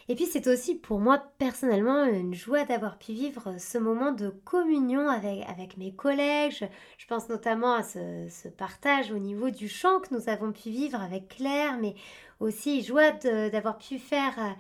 Et 0.09 0.15
puis 0.15 0.25
c'est 0.25 0.47
aussi 0.47 0.75
pour 0.75 0.99
moi 0.99 1.21
personnellement 1.37 2.05
une 2.05 2.33
joie 2.33 2.63
d'avoir 2.63 2.97
pu 2.97 3.11
vivre 3.11 3.55
ce 3.59 3.77
moment 3.77 4.13
de 4.13 4.29
communion 4.45 5.09
avec, 5.09 5.45
avec 5.49 5.75
mes 5.75 5.93
collègues. 5.93 6.53
Je, 6.97 7.05
pense 7.07 7.27
notamment 7.27 7.73
à 7.73 7.83
ce, 7.83 8.47
partage 8.47 9.11
au 9.11 9.17
niveau 9.17 9.49
du 9.49 9.67
chant 9.67 9.99
que 9.99 10.15
nous 10.15 10.29
avons 10.29 10.53
pu 10.53 10.69
vivre 10.69 11.01
avec 11.01 11.27
Claire, 11.27 11.77
mais 11.81 11.93
aussi 12.39 12.83
joie 12.83 13.11
d'avoir 13.11 13.77
pu 13.77 13.99
faire 13.99 14.33
euh, 14.39 14.51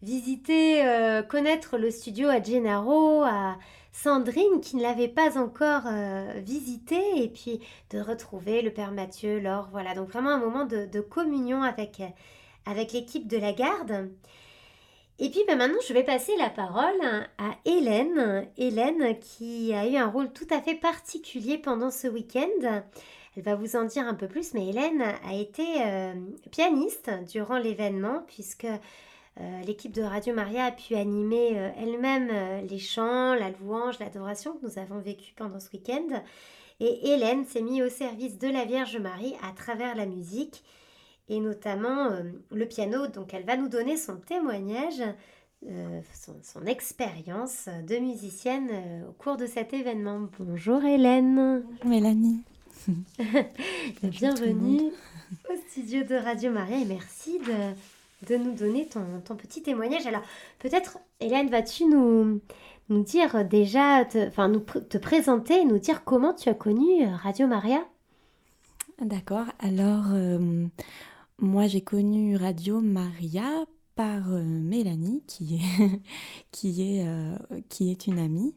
visiter, 0.00 0.86
euh, 0.86 1.22
connaître 1.22 1.76
le 1.76 1.90
studio 1.90 2.30
à 2.30 2.42
Gennaro, 2.42 3.22
à 3.24 3.58
Sandrine 3.92 4.60
qui 4.62 4.76
ne 4.76 4.82
l'avait 4.82 5.08
pas 5.08 5.38
encore 5.38 5.82
euh, 5.86 6.40
visité, 6.42 7.22
et 7.22 7.28
puis 7.28 7.60
de 7.90 8.00
retrouver 8.00 8.62
le 8.62 8.70
Père 8.72 8.92
Mathieu, 8.92 9.38
Laure. 9.38 9.68
Voilà, 9.70 9.94
donc 9.94 10.08
vraiment 10.08 10.30
un 10.30 10.38
moment 10.38 10.64
de, 10.64 10.86
de 10.86 11.00
communion 11.00 11.62
avec, 11.62 12.00
avec 12.64 12.92
l'équipe 12.92 13.28
de 13.28 13.36
la 13.36 13.52
garde. 13.52 14.10
Et 15.20 15.30
puis 15.30 15.44
ben, 15.46 15.56
maintenant, 15.56 15.78
je 15.86 15.94
vais 15.94 16.02
passer 16.02 16.36
la 16.36 16.50
parole 16.50 17.00
à 17.38 17.56
Hélène. 17.64 18.48
Hélène 18.56 19.18
qui 19.20 19.72
a 19.72 19.86
eu 19.86 19.96
un 19.96 20.08
rôle 20.08 20.32
tout 20.32 20.46
à 20.50 20.60
fait 20.60 20.74
particulier 20.74 21.56
pendant 21.56 21.92
ce 21.92 22.08
week-end. 22.08 22.82
Elle 23.36 23.42
va 23.42 23.54
vous 23.54 23.76
en 23.76 23.84
dire 23.84 24.06
un 24.06 24.14
peu 24.14 24.26
plus, 24.26 24.54
mais 24.54 24.68
Hélène 24.68 25.02
a 25.02 25.34
été 25.34 25.64
euh, 25.84 26.14
pianiste 26.50 27.10
durant 27.28 27.58
l'événement 27.58 28.24
puisque 28.26 28.64
euh, 28.64 29.60
l'équipe 29.66 29.92
de 29.92 30.02
Radio 30.02 30.34
Maria 30.34 30.66
a 30.66 30.72
pu 30.72 30.96
animer 30.96 31.58
euh, 31.58 31.70
elle-même 31.76 32.66
les 32.68 32.78
chants, 32.78 33.34
la 33.34 33.50
louange, 33.50 34.00
l'adoration 34.00 34.54
que 34.54 34.66
nous 34.66 34.78
avons 34.80 34.98
vécu 34.98 35.32
pendant 35.36 35.60
ce 35.60 35.70
week-end. 35.72 36.22
Et 36.80 37.12
Hélène 37.12 37.44
s'est 37.44 37.62
mise 37.62 37.82
au 37.82 37.88
service 37.88 38.36
de 38.38 38.48
la 38.48 38.64
Vierge 38.64 38.98
Marie 38.98 39.34
à 39.48 39.52
travers 39.52 39.94
la 39.94 40.06
musique 40.06 40.64
et 41.28 41.40
notamment 41.40 42.06
euh, 42.06 42.22
le 42.50 42.66
piano. 42.66 43.06
Donc 43.06 43.34
elle 43.34 43.44
va 43.44 43.56
nous 43.56 43.68
donner 43.68 43.96
son 43.96 44.16
témoignage, 44.16 45.02
euh, 45.66 46.00
son, 46.42 46.64
expérience 46.66 47.68
de 47.86 47.96
musicienne 47.96 48.68
euh, 48.70 49.08
au 49.08 49.12
cours 49.12 49.36
de 49.36 49.46
cet 49.46 49.72
événement. 49.72 50.28
Bonjour 50.38 50.84
Hélène. 50.84 51.62
Bonjour 51.62 51.86
Mélanie. 51.86 52.42
Bienvenue 54.02 54.92
au 55.48 55.56
studio 55.68 56.04
de 56.04 56.16
Radio 56.16 56.50
Maria 56.52 56.78
et 56.78 56.84
merci 56.84 57.38
de, 57.38 58.28
de 58.28 58.36
nous 58.36 58.52
donner 58.52 58.86
ton, 58.86 59.20
ton, 59.24 59.36
petit 59.36 59.62
témoignage. 59.62 60.06
Alors 60.06 60.22
peut-être 60.58 60.98
Hélène, 61.20 61.48
vas-tu 61.48 61.86
nous, 61.86 62.40
nous 62.90 63.02
dire 63.02 63.44
déjà, 63.46 64.06
enfin 64.26 64.48
nous 64.48 64.60
te 64.60 64.98
présenter, 64.98 65.64
nous 65.64 65.78
dire 65.78 66.04
comment 66.04 66.34
tu 66.34 66.50
as 66.50 66.54
connu 66.54 67.06
Radio 67.06 67.46
Maria? 67.46 67.82
D'accord, 69.00 69.46
alors 69.60 70.04
moi, 71.38 71.66
j'ai 71.66 71.80
connu 71.80 72.36
Radio 72.36 72.80
Maria 72.80 73.64
par 73.96 74.32
euh, 74.32 74.42
Mélanie, 74.42 75.22
qui 75.26 75.56
est, 75.56 76.00
qui, 76.50 76.82
est, 76.82 77.06
euh, 77.06 77.36
qui 77.68 77.90
est 77.90 78.06
une 78.06 78.18
amie. 78.18 78.54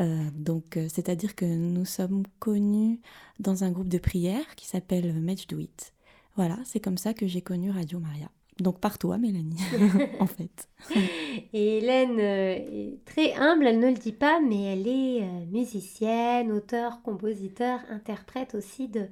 Euh, 0.00 0.24
donc, 0.34 0.78
c'est-à-dire 0.88 1.34
que 1.34 1.44
nous 1.44 1.84
sommes 1.84 2.24
connus 2.38 3.00
dans 3.38 3.64
un 3.64 3.70
groupe 3.70 3.88
de 3.88 3.98
prière 3.98 4.54
qui 4.56 4.66
s'appelle 4.66 5.20
Match 5.20 5.46
Do 5.46 5.58
It. 5.58 5.92
Voilà, 6.36 6.58
c'est 6.64 6.80
comme 6.80 6.98
ça 6.98 7.14
que 7.14 7.26
j'ai 7.26 7.42
connu 7.42 7.70
Radio 7.70 8.00
Maria. 8.00 8.28
Donc 8.60 8.78
par 8.78 8.98
toi, 8.98 9.18
Mélanie, 9.18 9.60
en 10.20 10.26
fait. 10.26 10.68
Et 11.52 11.78
Hélène 11.78 12.20
est 12.20 13.04
très 13.04 13.34
humble, 13.34 13.66
elle 13.66 13.80
ne 13.80 13.88
le 13.88 13.94
dit 13.94 14.12
pas, 14.12 14.40
mais 14.40 14.62
elle 14.62 14.86
est 14.86 15.46
musicienne, 15.50 16.52
auteur, 16.52 17.02
compositeur, 17.02 17.80
interprète 17.90 18.54
aussi 18.54 18.86
de, 18.86 19.06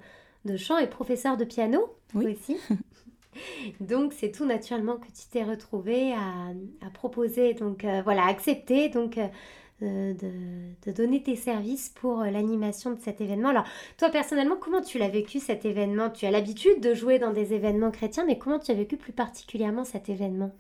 de 0.45 0.57
chant 0.57 0.79
et 0.79 0.87
professeur 0.87 1.37
de 1.37 1.45
piano 1.45 1.81
oui. 2.15 2.33
aussi. 2.33 2.59
donc 3.81 4.13
c'est 4.13 4.31
tout 4.31 4.45
naturellement 4.45 4.97
que 4.97 5.07
tu 5.07 5.27
t'es 5.31 5.45
retrouvée 5.45 6.13
à, 6.13 6.91
proposer, 6.93 7.55
donc 7.55 7.85
euh, 7.85 8.03
voilà, 8.03 8.27
accepter 8.27 8.89
donc 8.89 9.19
euh, 9.19 9.27
euh, 9.83 10.15
de, 10.15 10.93
donner 10.93 11.23
tes 11.23 11.37
services 11.37 11.89
pour 11.89 12.19
l'animation 12.19 12.93
de 12.93 13.01
cet 13.01 13.21
événement. 13.21 13.49
Alors 13.49 13.65
toi 13.97 14.11
personnellement, 14.11 14.57
comment 14.61 14.81
tu 14.81 14.99
l'as 14.99 15.09
vécu 15.09 15.41
cet 15.41 15.65
événement? 15.65 16.11
Tu 16.11 16.27
as 16.27 16.31
l'habitude 16.31 16.81
de 16.81 16.95
jouer 16.95 17.19
dans 17.19 17.33
des 17.33 17.55
événements 17.55 17.91
chrétiens, 17.91 18.25
mais 18.27 18.39
comment 18.39 18.59
tu 18.59 18.71
as 18.71 18.75
vécu 18.75 18.97
plus 18.97 19.13
particulièrement 19.13 19.85
cet 19.85 20.09
événement? 20.09 20.51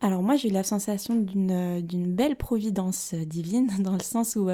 Alors 0.00 0.22
moi 0.22 0.36
j'ai 0.36 0.48
eu 0.48 0.52
la 0.52 0.62
sensation 0.62 1.16
d'une 1.16 2.12
belle 2.12 2.36
providence 2.36 3.14
divine 3.14 3.68
dans 3.80 3.94
le 3.94 4.02
sens 4.02 4.36
où, 4.36 4.48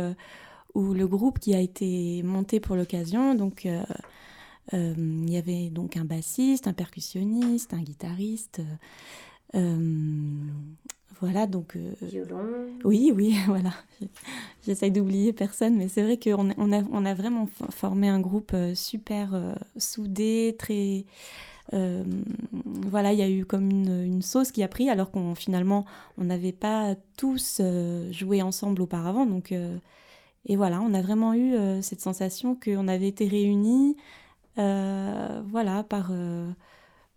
où 0.74 0.94
le 0.94 1.06
groupe 1.06 1.38
qui 1.38 1.54
a 1.54 1.60
été 1.60 2.22
monté 2.22 2.60
pour 2.60 2.76
l'occasion, 2.76 3.34
donc 3.34 3.66
il 4.72 5.30
y 5.30 5.36
avait 5.36 5.70
donc 5.70 5.96
un 5.96 6.04
bassiste, 6.04 6.66
un 6.66 6.72
percussionniste, 6.72 7.74
un 7.74 7.82
guitariste. 7.82 8.60
Euh, 9.54 9.58
euh, 9.58 10.28
voilà, 11.20 11.46
donc. 11.46 11.76
Violon. 12.02 12.66
Oui, 12.84 13.12
oui, 13.14 13.36
voilà. 13.46 13.72
J'essaye 14.66 14.90
d'oublier 14.90 15.32
personne, 15.32 15.76
mais 15.76 15.88
c'est 15.88 16.02
vrai 16.02 16.18
qu'on 16.18 16.50
on 16.56 16.72
a, 16.72 16.82
on 16.90 17.04
a 17.04 17.14
vraiment 17.14 17.48
formé 17.70 18.08
un 18.08 18.20
groupe 18.20 18.54
super 18.74 19.56
soudé, 19.76 20.56
très. 20.58 21.04
voilà, 21.72 23.12
il 23.12 23.18
y 23.18 23.22
a 23.22 23.30
eu 23.30 23.44
comme 23.44 23.70
une, 23.70 24.02
une, 24.04 24.22
sauce 24.22 24.50
qui 24.50 24.62
a 24.62 24.68
pris, 24.68 24.90
alors 24.90 25.10
qu'on 25.10 25.34
finalement, 25.34 25.84
on 26.18 26.24
n'avait 26.24 26.52
pas 26.52 26.96
tous 27.16 27.60
joué 28.10 28.42
ensemble 28.42 28.82
auparavant. 28.82 29.24
Donc, 29.24 29.52
et 30.46 30.56
voilà, 30.56 30.80
on 30.80 30.92
a 30.94 31.00
vraiment 31.00 31.32
eu 31.32 31.54
cette 31.80 32.00
sensation 32.00 32.56
qu'on 32.56 32.88
avait 32.88 33.08
été 33.08 33.28
réunis, 33.28 33.96
euh, 33.96 34.00
voilà, 34.56 35.84
par... 35.88 36.08
Euh, 36.10 36.50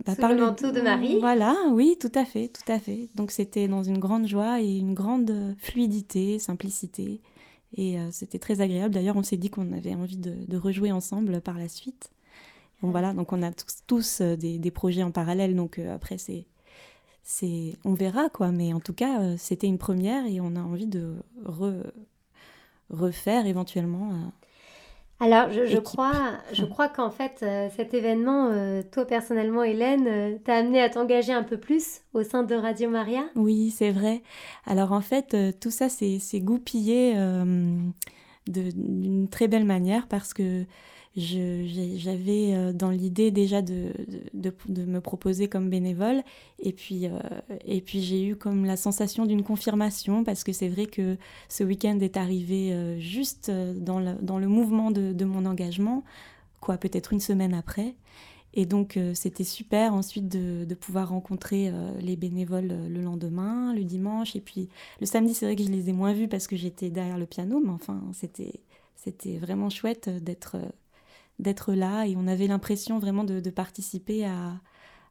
bah, 0.06 0.16
par 0.16 0.32
le 0.32 0.40
manteau 0.40 0.72
de 0.72 0.80
Marie. 0.82 1.20
Voilà, 1.20 1.56
oui, 1.72 1.98
tout 2.00 2.12
à 2.14 2.24
fait, 2.24 2.50
tout 2.50 2.72
à 2.72 2.80
fait. 2.80 3.10
Donc 3.16 3.32
c'était 3.32 3.68
dans 3.68 3.82
une 3.82 3.98
grande 3.98 4.28
joie 4.28 4.62
et 4.62 4.78
une 4.78 4.94
grande 4.94 5.56
fluidité, 5.58 6.38
simplicité. 6.38 7.20
Et 7.76 8.00
euh, 8.00 8.10
c'était 8.12 8.40
très 8.40 8.62
agréable. 8.62 8.94
D'ailleurs, 8.94 9.18
on 9.18 9.24
s'est 9.24 9.38
dit 9.38 9.50
qu'on 9.50 9.74
avait 9.74 9.96
envie 9.96 10.18
de, 10.18 10.58
rejouer 10.58 10.92
ensemble 10.92 11.42
par 11.42 11.58
la 11.58 11.68
suite. 11.68 12.12
Bon 12.82 12.92
voilà, 12.92 13.14
donc 13.14 13.34
on 13.34 13.42
a 13.42 13.52
tous, 13.52 13.84
tous 13.88 14.22
des, 14.22 14.60
des, 14.60 14.72
projets 14.72 15.02
en 15.02 15.12
parallèle. 15.12 15.56
Donc 15.56 15.80
après, 15.80 16.20
c'est, 16.20 16.46
c'est, 17.24 17.76
on 17.84 17.96
verra 17.96 18.30
quoi. 18.30 18.52
Mais 18.52 18.74
en 18.74 18.80
tout 18.80 18.94
cas, 18.94 19.36
c'était 19.38 19.68
une 19.68 19.80
première 19.80 20.28
et 20.28 20.40
on 20.40 20.56
a 20.56 20.62
envie 20.62 20.86
de 20.86 21.16
refaire 22.90 23.48
éventuellement 23.48 24.32
alors, 25.20 25.52
je, 25.52 25.78
crois, 25.78 26.14
je 26.54 26.64
crois 26.66 26.90
qu'en 26.90 27.10
fait, 27.10 27.40
euh, 27.42 27.70
cet 27.76 27.94
événement, 27.94 28.50
euh, 28.52 28.84
toi 28.92 29.06
personnellement, 29.06 29.64
Hélène, 29.64 30.08
euh, 30.08 30.38
t'a 30.44 30.58
amené 30.58 30.80
à 30.82 30.90
t'engager 30.90 31.34
un 31.34 31.44
peu 31.44 31.58
plus 31.58 32.02
au 32.14 32.24
sein 32.24 32.44
de 32.44 32.54
Radio 32.54 32.90
Maria? 32.90 33.24
Oui, 33.36 33.72
c'est 33.72 33.92
vrai. 33.92 34.22
Alors, 34.66 34.92
en 34.92 35.02
fait, 35.02 35.36
tout 35.60 35.72
ça 35.72 35.90
s'est 35.90 36.20
goupillé 36.40 37.16
d'une 38.48 39.28
très 39.30 39.48
belle 39.48 39.66
manière 39.66 40.08
parce 40.08 40.34
que 40.34 40.66
j'avais 41.18 42.54
euh, 42.54 42.74
dans 42.74 42.92
l'idée 42.92 43.32
déjà 43.32 43.64
de, 43.64 43.92
de, 44.36 44.54
me 44.86 45.02
proposer 45.02 45.48
comme 45.48 45.68
bénévole 45.68 46.22
et 46.60 46.72
puis, 46.74 47.08
euh, 47.08 47.18
et 47.66 47.82
puis 47.82 48.02
j'ai 48.02 48.24
eu 48.24 48.36
comme 48.36 48.66
la 48.66 48.78
sensation 48.78 49.26
d'une 49.26 49.44
confirmation 49.44 50.24
parce 50.24 50.44
que 50.44 50.54
c'est 50.54 50.70
vrai 50.70 50.86
que 50.86 51.18
ce 51.50 51.64
week-end 51.64 52.00
est 52.02 52.18
arrivé 52.18 52.72
euh, 52.72 53.00
juste 53.00 53.50
dans 53.50 54.00
le, 54.00 54.14
dans 54.22 54.38
le 54.38 54.48
mouvement 54.48 54.92
de, 54.92 55.12
de 55.12 55.26
mon 55.26 55.46
engagement, 55.46 56.04
quoi, 56.62 56.78
peut-être 56.78 57.14
une 57.14 57.20
semaine 57.20 57.56
après. 57.56 57.96
Et 58.54 58.66
donc 58.66 58.98
c'était 59.14 59.44
super 59.44 59.94
ensuite 59.94 60.30
de, 60.30 60.66
de 60.66 60.74
pouvoir 60.74 61.10
rencontrer 61.10 61.72
les 62.00 62.16
bénévoles 62.16 62.74
le 62.88 63.02
lendemain, 63.02 63.72
le 63.76 63.84
dimanche. 63.84 64.36
Et 64.36 64.40
puis 64.40 64.68
le 65.00 65.06
samedi, 65.06 65.36
c'est 65.36 65.46
vrai 65.46 65.56
que 65.56 65.62
je 65.62 65.70
les 65.70 65.90
ai 65.90 65.94
moins 65.94 66.14
vus 66.14 66.28
parce 66.28 66.48
que 66.48 66.56
j'étais 66.56 66.90
derrière 66.90 67.20
le 67.20 67.28
piano, 67.28 67.62
mais 67.64 67.70
enfin 67.70 68.02
c'était, 68.14 68.62
c'était 68.96 69.38
vraiment 69.38 69.70
chouette 69.70 70.10
d'être 70.24 70.58
d'être 71.40 71.74
là 71.74 72.06
et 72.06 72.16
on 72.16 72.28
avait 72.28 72.48
l'impression 72.48 73.00
vraiment 73.00 73.24
de, 73.24 73.50
participer 73.50 74.26
à, 74.26 74.54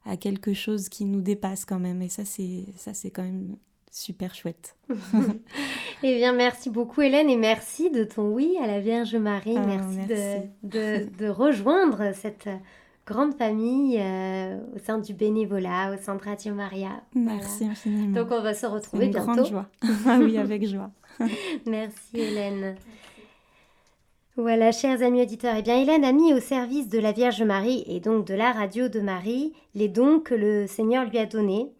à, 0.05 0.17
quelque 0.17 0.53
chose 0.53 0.89
qui 0.89 1.05
nous 1.05 1.21
dépasse 1.21 1.65
quand 1.65 1.79
même. 1.79 2.01
Et 2.01 2.09
ça, 2.09 2.25
c'est 2.25 2.65
ça, 2.75 2.93
c'est 2.93 3.11
quand 3.11 3.23
même 3.23 3.55
super 3.91 4.35
chouette. 4.35 4.75
eh 6.03 6.15
bien, 6.15 6.33
merci 6.33 6.69
beaucoup 6.69 7.01
Hélène 7.01 7.29
et 7.29 7.37
merci 7.37 7.89
de 7.89 8.03
ton 8.03 8.29
oui 8.31 8.57
à 8.61 8.67
la 8.67 8.79
Vierge 8.79 9.15
Marie. 9.15 9.55
Ah, 9.57 9.65
merci, 9.65 9.97
De, 10.63 11.07
de, 11.17 11.27
rejoindre 11.27 12.13
cette 12.13 12.49
grande 13.05 13.33
famille 13.35 13.97
euh, 13.99 14.59
au 14.75 14.79
sein 14.79 14.99
du 14.99 15.13
bénévolat, 15.13 15.93
au 15.93 15.97
sein 15.97 16.15
de 16.15 16.21
Radio 16.21 16.53
Maria. 16.53 17.01
Merci 17.15 17.65
infiniment. 17.65 18.21
Donc 18.21 18.31
on 18.31 18.41
va 18.41 18.53
se 18.53 18.65
retrouver 18.65 19.05
une 19.05 19.11
bientôt. 19.11 19.31
Grande 19.31 19.47
joie. 19.47 19.65
ah 20.05 20.19
oui, 20.21 20.37
avec 20.37 20.65
joie. 20.67 20.91
merci 21.65 22.19
Hélène. 22.19 22.75
Voilà, 24.39 24.71
chers 24.71 25.01
amis 25.01 25.23
auditeurs, 25.23 25.55
eh 25.57 25.63
bien 25.63 25.81
Hélène 25.81 26.05
a 26.05 26.11
mis 26.11 26.31
au 26.31 26.39
service 26.39 26.89
de 26.89 26.99
la 26.99 27.11
Vierge 27.11 27.41
Marie 27.41 27.83
et 27.87 27.99
donc 27.99 28.27
de 28.27 28.35
la 28.35 28.51
radio 28.51 28.87
de 28.87 28.99
Marie 28.99 29.51
les 29.73 29.87
dons 29.87 30.19
que 30.19 30.35
le 30.35 30.67
Seigneur 30.67 31.05
lui 31.05 31.17
a 31.17 31.25
donnés. 31.25 31.71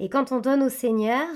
Et 0.00 0.08
quand 0.08 0.32
on 0.32 0.40
donne 0.40 0.64
au 0.64 0.68
Seigneur, 0.68 1.28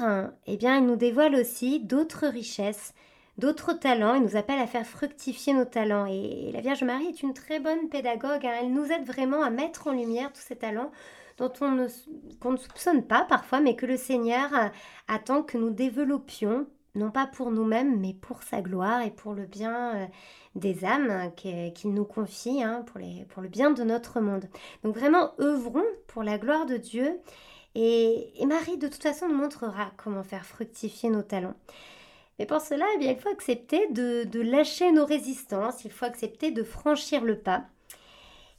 eh 0.48 0.56
bien, 0.56 0.78
il 0.78 0.86
nous 0.86 0.96
dévoile 0.96 1.36
aussi 1.36 1.78
d'autres 1.78 2.26
richesses, 2.26 2.92
d'autres 3.38 3.74
talents. 3.74 4.14
Il 4.14 4.22
nous 4.22 4.34
appelle 4.34 4.58
à 4.58 4.66
faire 4.66 4.84
fructifier 4.84 5.52
nos 5.52 5.64
talents. 5.64 6.06
Et 6.06 6.50
la 6.52 6.60
Vierge 6.60 6.82
Marie 6.82 7.06
est 7.06 7.22
une 7.22 7.34
très 7.34 7.60
bonne 7.60 7.88
pédagogue. 7.88 8.44
Hein. 8.44 8.54
Elle 8.62 8.72
nous 8.72 8.90
aide 8.90 9.06
vraiment 9.06 9.44
à 9.44 9.50
mettre 9.50 9.86
en 9.86 9.92
lumière 9.92 10.32
tous 10.32 10.42
ces 10.42 10.56
talents 10.56 10.90
dont 11.38 11.52
on 11.60 11.70
ne, 11.70 11.86
qu'on 12.40 12.50
ne 12.50 12.56
soupçonne 12.56 13.04
pas 13.04 13.24
parfois, 13.28 13.60
mais 13.60 13.76
que 13.76 13.86
le 13.86 13.96
Seigneur 13.96 14.50
attend 15.06 15.44
que 15.44 15.56
nous 15.56 15.70
développions, 15.70 16.66
non 16.94 17.10
pas 17.10 17.26
pour 17.26 17.50
nous-mêmes, 17.50 17.98
mais 18.00 18.14
pour 18.14 18.42
sa 18.42 18.60
gloire 18.60 19.02
et 19.02 19.10
pour 19.10 19.34
le 19.34 19.46
bien 19.46 19.96
euh, 19.96 20.06
des 20.54 20.84
âmes 20.84 21.32
qu'il 21.34 21.92
nous 21.92 22.04
confie, 22.04 22.62
hein, 22.62 22.84
pour, 22.86 23.42
le 23.42 23.48
bien 23.48 23.72
de 23.72 23.82
notre 23.82 24.20
monde. 24.20 24.48
Donc 24.84 24.96
vraiment, 24.96 25.32
œuvrons 25.40 25.84
pour 26.06 26.22
la 26.22 26.38
gloire 26.38 26.66
de 26.66 26.76
Dieu. 26.76 27.18
Et, 27.74 28.32
Marie, 28.46 28.78
de 28.78 28.86
toute 28.86 29.02
façon, 29.02 29.28
nous 29.28 29.34
montrera 29.34 29.90
comment 29.96 30.22
faire 30.22 30.46
fructifier 30.46 31.10
nos 31.10 31.22
talents. 31.22 31.56
Mais 32.38 32.46
pour 32.46 32.60
cela, 32.60 32.86
eh 33.00 33.04
il 33.04 33.16
faut 33.16 33.28
accepter 33.28 33.88
de, 33.90 34.40
lâcher 34.40 34.92
nos 34.92 35.04
résistances, 35.04 35.84
il 35.84 35.90
faut 35.90 36.04
accepter 36.04 36.52
de 36.52 36.62
franchir 36.62 37.24
le 37.24 37.38
pas. 37.38 37.64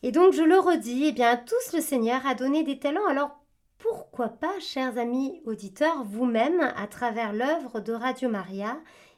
Et 0.04 0.12
donc, 0.12 0.34
je 0.34 0.44
le 0.44 0.60
redis, 0.60 1.06
eh 1.08 1.12
bien, 1.14 1.38
tous, 1.38 1.74
le 1.74 1.82
Seigneur 1.82 2.26
a 2.28 2.36
donné 2.36 2.64
des 2.64 2.78
talents. 2.78 3.06
Alors, 3.08 3.40
pourquoi 3.78 4.30
pas, 4.30 4.60
chers 4.60 4.98
amis 4.98 5.42
auditeurs, 5.46 6.04
vous-même, 6.04 6.74
à 6.76 6.88
travers 6.88 7.34
l'œuvre 7.34 7.80
de 7.80 7.94
Radio 7.94 8.30
Maria, 8.30 8.78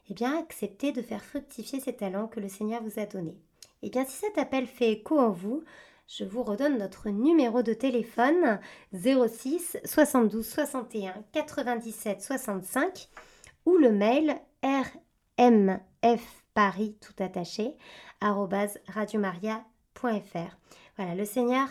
eh 0.09 0.13
bien, 0.13 0.37
accepter 0.37 0.91
de 0.91 1.01
faire 1.01 1.23
fructifier 1.23 1.79
ces 1.79 1.95
talents 1.95 2.27
que 2.27 2.39
le 2.39 2.49
Seigneur 2.49 2.83
vous 2.83 2.99
a 2.99 3.05
donnés. 3.05 3.37
Eh 3.81 3.89
bien, 3.89 4.05
si 4.05 4.17
cet 4.17 4.37
appel 4.37 4.67
fait 4.67 4.91
écho 4.91 5.19
en 5.19 5.29
vous, 5.29 5.63
je 6.07 6.23
vous 6.23 6.43
redonne 6.43 6.77
notre 6.77 7.09
numéro 7.09 7.61
de 7.61 7.73
téléphone 7.73 8.61
06 8.93 9.77
72 9.83 10.47
61 10.47 11.13
97 11.33 12.21
65 12.21 13.09
ou 13.65 13.75
le 13.75 13.91
mail 13.91 14.37
rmfparis 15.37 16.95
tout 17.01 17.21
attaché 17.21 17.75
radiomaria.fr. 18.21 20.57
Voilà, 20.95 21.15
le 21.15 21.25
Seigneur 21.25 21.67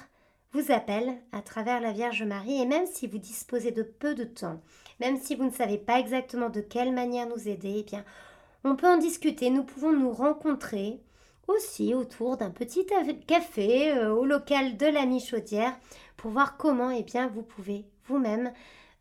vous 0.56 0.72
appelle 0.72 1.18
à 1.32 1.42
travers 1.42 1.82
la 1.82 1.92
Vierge 1.92 2.22
Marie 2.22 2.62
et 2.62 2.64
même 2.64 2.86
si 2.86 3.06
vous 3.06 3.18
disposez 3.18 3.72
de 3.72 3.82
peu 3.82 4.14
de 4.14 4.24
temps, 4.24 4.62
même 5.00 5.20
si 5.20 5.34
vous 5.34 5.44
ne 5.44 5.50
savez 5.50 5.76
pas 5.76 6.00
exactement 6.00 6.48
de 6.48 6.62
quelle 6.62 6.94
manière 6.94 7.28
nous 7.28 7.46
aider, 7.46 7.74
eh 7.80 7.82
bien, 7.82 8.04
on 8.64 8.74
peut 8.74 8.86
en 8.86 8.96
discuter, 8.96 9.50
nous 9.50 9.64
pouvons 9.64 9.92
nous 9.92 10.10
rencontrer 10.10 10.98
aussi 11.46 11.92
autour 11.92 12.38
d'un 12.38 12.50
petit 12.50 12.86
café 13.26 13.92
euh, 13.92 14.14
au 14.14 14.24
local 14.24 14.78
de 14.78 14.86
la 14.86 15.04
Michaudière 15.04 15.78
pour 16.16 16.30
voir 16.30 16.56
comment 16.56 16.90
eh 16.90 17.02
bien, 17.02 17.28
vous 17.28 17.42
pouvez 17.42 17.84
vous-même 18.06 18.50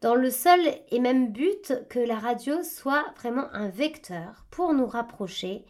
dans 0.00 0.14
le 0.14 0.30
seul 0.30 0.60
et 0.90 1.00
même 1.00 1.32
but 1.32 1.72
que 1.88 1.98
la 1.98 2.18
radio 2.18 2.62
soit 2.62 3.04
vraiment 3.16 3.46
un 3.52 3.68
vecteur 3.68 4.44
pour 4.50 4.74
nous 4.74 4.86
rapprocher 4.86 5.64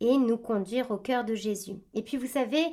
et 0.00 0.16
nous 0.16 0.36
conduire 0.36 0.90
au 0.90 0.96
cœur 0.96 1.24
de 1.24 1.34
Jésus. 1.34 1.76
Et 1.94 2.02
puis 2.02 2.16
vous 2.16 2.26
savez, 2.26 2.64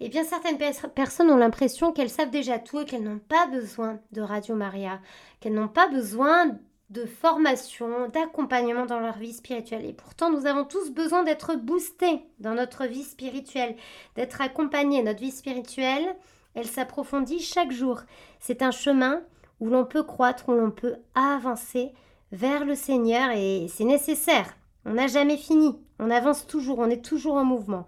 eh 0.00 0.08
bien 0.08 0.24
certaines 0.24 0.58
personnes 0.94 1.30
ont 1.30 1.36
l'impression 1.36 1.92
qu'elles 1.92 2.10
savent 2.10 2.30
déjà 2.30 2.58
tout 2.58 2.80
et 2.80 2.84
qu'elles 2.84 3.02
n'ont 3.02 3.18
pas 3.18 3.46
besoin 3.48 3.98
de 4.12 4.20
Radio 4.20 4.54
Maria, 4.54 5.00
qu'elles 5.40 5.54
n'ont 5.54 5.68
pas 5.68 5.88
besoin 5.88 6.56
de 6.90 7.04
formation, 7.04 8.08
d'accompagnement 8.08 8.86
dans 8.86 9.00
leur 9.00 9.18
vie 9.18 9.34
spirituelle. 9.34 9.84
Et 9.84 9.92
pourtant, 9.92 10.30
nous 10.30 10.46
avons 10.46 10.64
tous 10.64 10.90
besoin 10.90 11.22
d'être 11.22 11.54
boostés 11.56 12.22
dans 12.38 12.54
notre 12.54 12.86
vie 12.86 13.02
spirituelle, 13.02 13.76
d'être 14.16 14.40
accompagnés. 14.40 15.02
Notre 15.02 15.20
vie 15.20 15.30
spirituelle, 15.30 16.16
elle 16.54 16.66
s'approfondit 16.66 17.40
chaque 17.40 17.72
jour. 17.72 18.00
C'est 18.40 18.62
un 18.62 18.70
chemin 18.70 19.20
où 19.60 19.68
l'on 19.68 19.84
peut 19.84 20.02
croître, 20.02 20.48
où 20.48 20.52
l'on 20.52 20.70
peut 20.70 20.96
avancer 21.14 21.92
vers 22.32 22.64
le 22.64 22.74
Seigneur 22.74 23.30
et 23.34 23.66
c'est 23.68 23.84
nécessaire. 23.84 24.56
On 24.84 24.94
n'a 24.94 25.08
jamais 25.08 25.36
fini, 25.36 25.78
on 25.98 26.10
avance 26.10 26.46
toujours, 26.46 26.78
on 26.78 26.88
est 26.88 27.04
toujours 27.04 27.34
en 27.34 27.44
mouvement. 27.44 27.86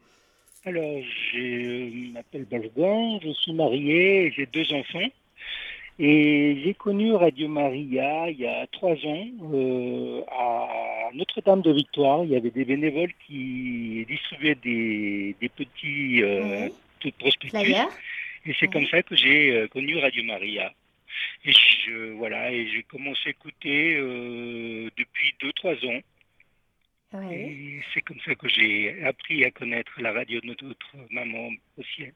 Alors, 0.66 1.02
je 1.34 2.12
m'appelle 2.12 2.46
Wolfgang, 2.52 3.20
je 3.24 3.32
suis 3.32 3.54
marié, 3.54 4.32
j'ai 4.36 4.46
deux 4.46 4.72
enfants. 4.74 5.10
Et 6.02 6.58
j'ai 6.64 6.74
connu 6.76 7.14
Radio 7.14 7.50
Maria 7.50 8.30
il 8.30 8.40
y 8.40 8.48
a 8.48 8.66
trois 8.68 8.94
ans 8.94 9.28
euh, 9.54 10.22
à 10.32 11.10
Notre-Dame 11.14 11.62
de 11.62 11.74
Victoire. 11.74 12.24
Il 12.24 12.32
y 12.32 12.38
avait 12.38 12.52
des 12.52 12.64
bénévoles 12.64 13.12
qui 13.28 14.06
distribuaient 14.08 14.56
des, 14.56 15.36
petits 15.58 16.24
euh, 16.24 16.70
prospectus. 17.20 17.76
Et 18.46 18.56
c'est 18.58 18.68
comme 18.68 18.86
ça 18.88 19.04
que 19.04 19.16
j'ai 19.16 19.52
euh, 19.52 19.68
connu 19.68 19.98
Radio 19.98 20.24
Maria. 20.24 20.72
Et 21.46 21.52
je, 21.52 22.12
voilà, 22.14 22.52
et 22.52 22.68
j'ai 22.68 22.84
commencé 22.84 23.22
à 23.28 23.30
écouter 23.30 23.96
euh, 23.96 24.90
depuis 24.98 25.36
deux 25.42 25.54
trois 25.54 25.76
ans. 25.86 26.00
Et 27.32 27.82
c'est 27.94 28.02
comme 28.02 28.20
ça 28.24 28.36
que 28.36 28.48
j'ai 28.48 29.04
appris 29.04 29.44
à 29.44 29.52
connaître 29.52 30.00
la 30.00 30.12
radio 30.12 30.40
de 30.42 30.48
notre 30.48 30.76
maman 31.10 31.50
au 31.78 31.84
ciel. 31.84 32.14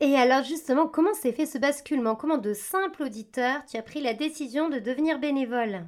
Et 0.00 0.14
alors 0.14 0.44
justement, 0.44 0.86
comment 0.86 1.14
s'est 1.14 1.32
fait 1.32 1.46
ce 1.46 1.58
basculement? 1.58 2.14
Comment 2.14 2.38
de 2.38 2.52
simple 2.52 3.02
auditeur, 3.02 3.64
tu 3.64 3.76
as 3.78 3.82
pris 3.82 4.00
la 4.00 4.14
décision 4.14 4.68
de 4.68 4.78
devenir 4.78 5.18
bénévole? 5.18 5.86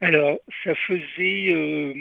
Alors, 0.00 0.38
ça 0.64 0.74
faisait 0.74 1.52
euh, 1.52 1.94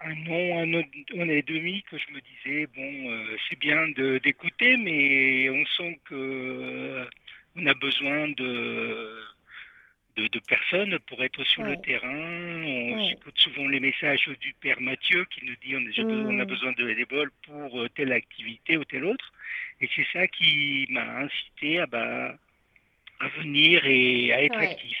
un 0.00 0.26
an, 0.26 0.58
un 0.58 0.74
an, 0.74 1.28
et 1.30 1.42
demi 1.42 1.82
que 1.90 1.96
je 1.96 2.12
me 2.12 2.20
disais, 2.20 2.66
bon, 2.74 3.10
euh, 3.10 3.36
c'est 3.48 3.58
bien 3.58 3.88
d'écouter, 4.22 4.76
mais 4.76 5.48
on 5.48 5.64
sent 5.64 5.98
que 6.04 7.06
on 7.58 7.66
a 7.66 7.74
besoin 7.74 8.28
de, 8.28 9.20
de, 10.16 10.40
personnes 10.48 10.98
pour 11.06 11.22
être 11.22 11.44
sur 11.44 11.62
le 11.62 11.76
terrain. 11.80 12.08
On 12.08 13.08
écoute 13.10 13.36
souvent 13.36 13.66
les 13.68 13.80
messages 13.80 14.28
du 14.40 14.54
Père 14.60 14.80
Mathieu 14.80 15.24
qui 15.26 15.44
nous 15.44 15.54
dit 15.64 15.76
on, 15.76 16.38
a 16.38 16.44
mmh. 16.44 16.46
besoin 16.46 16.72
de 16.72 16.84
bénévoles 16.84 17.30
pour 17.46 17.80
euh, 17.80 17.88
telle 17.94 18.12
activité 18.12 18.76
ou 18.76 18.84
telle 18.84 19.04
autre. 19.04 19.32
Et 19.80 19.88
c'est 19.94 20.06
ça 20.12 20.26
qui 20.28 20.86
m'a 20.90 21.18
incité 21.18 21.80
à, 21.80 21.86
bah, 21.86 22.34
à 23.20 23.28
venir 23.40 23.84
et 23.84 24.32
à 24.32 24.42
être 24.42 24.58
actif. 24.58 24.98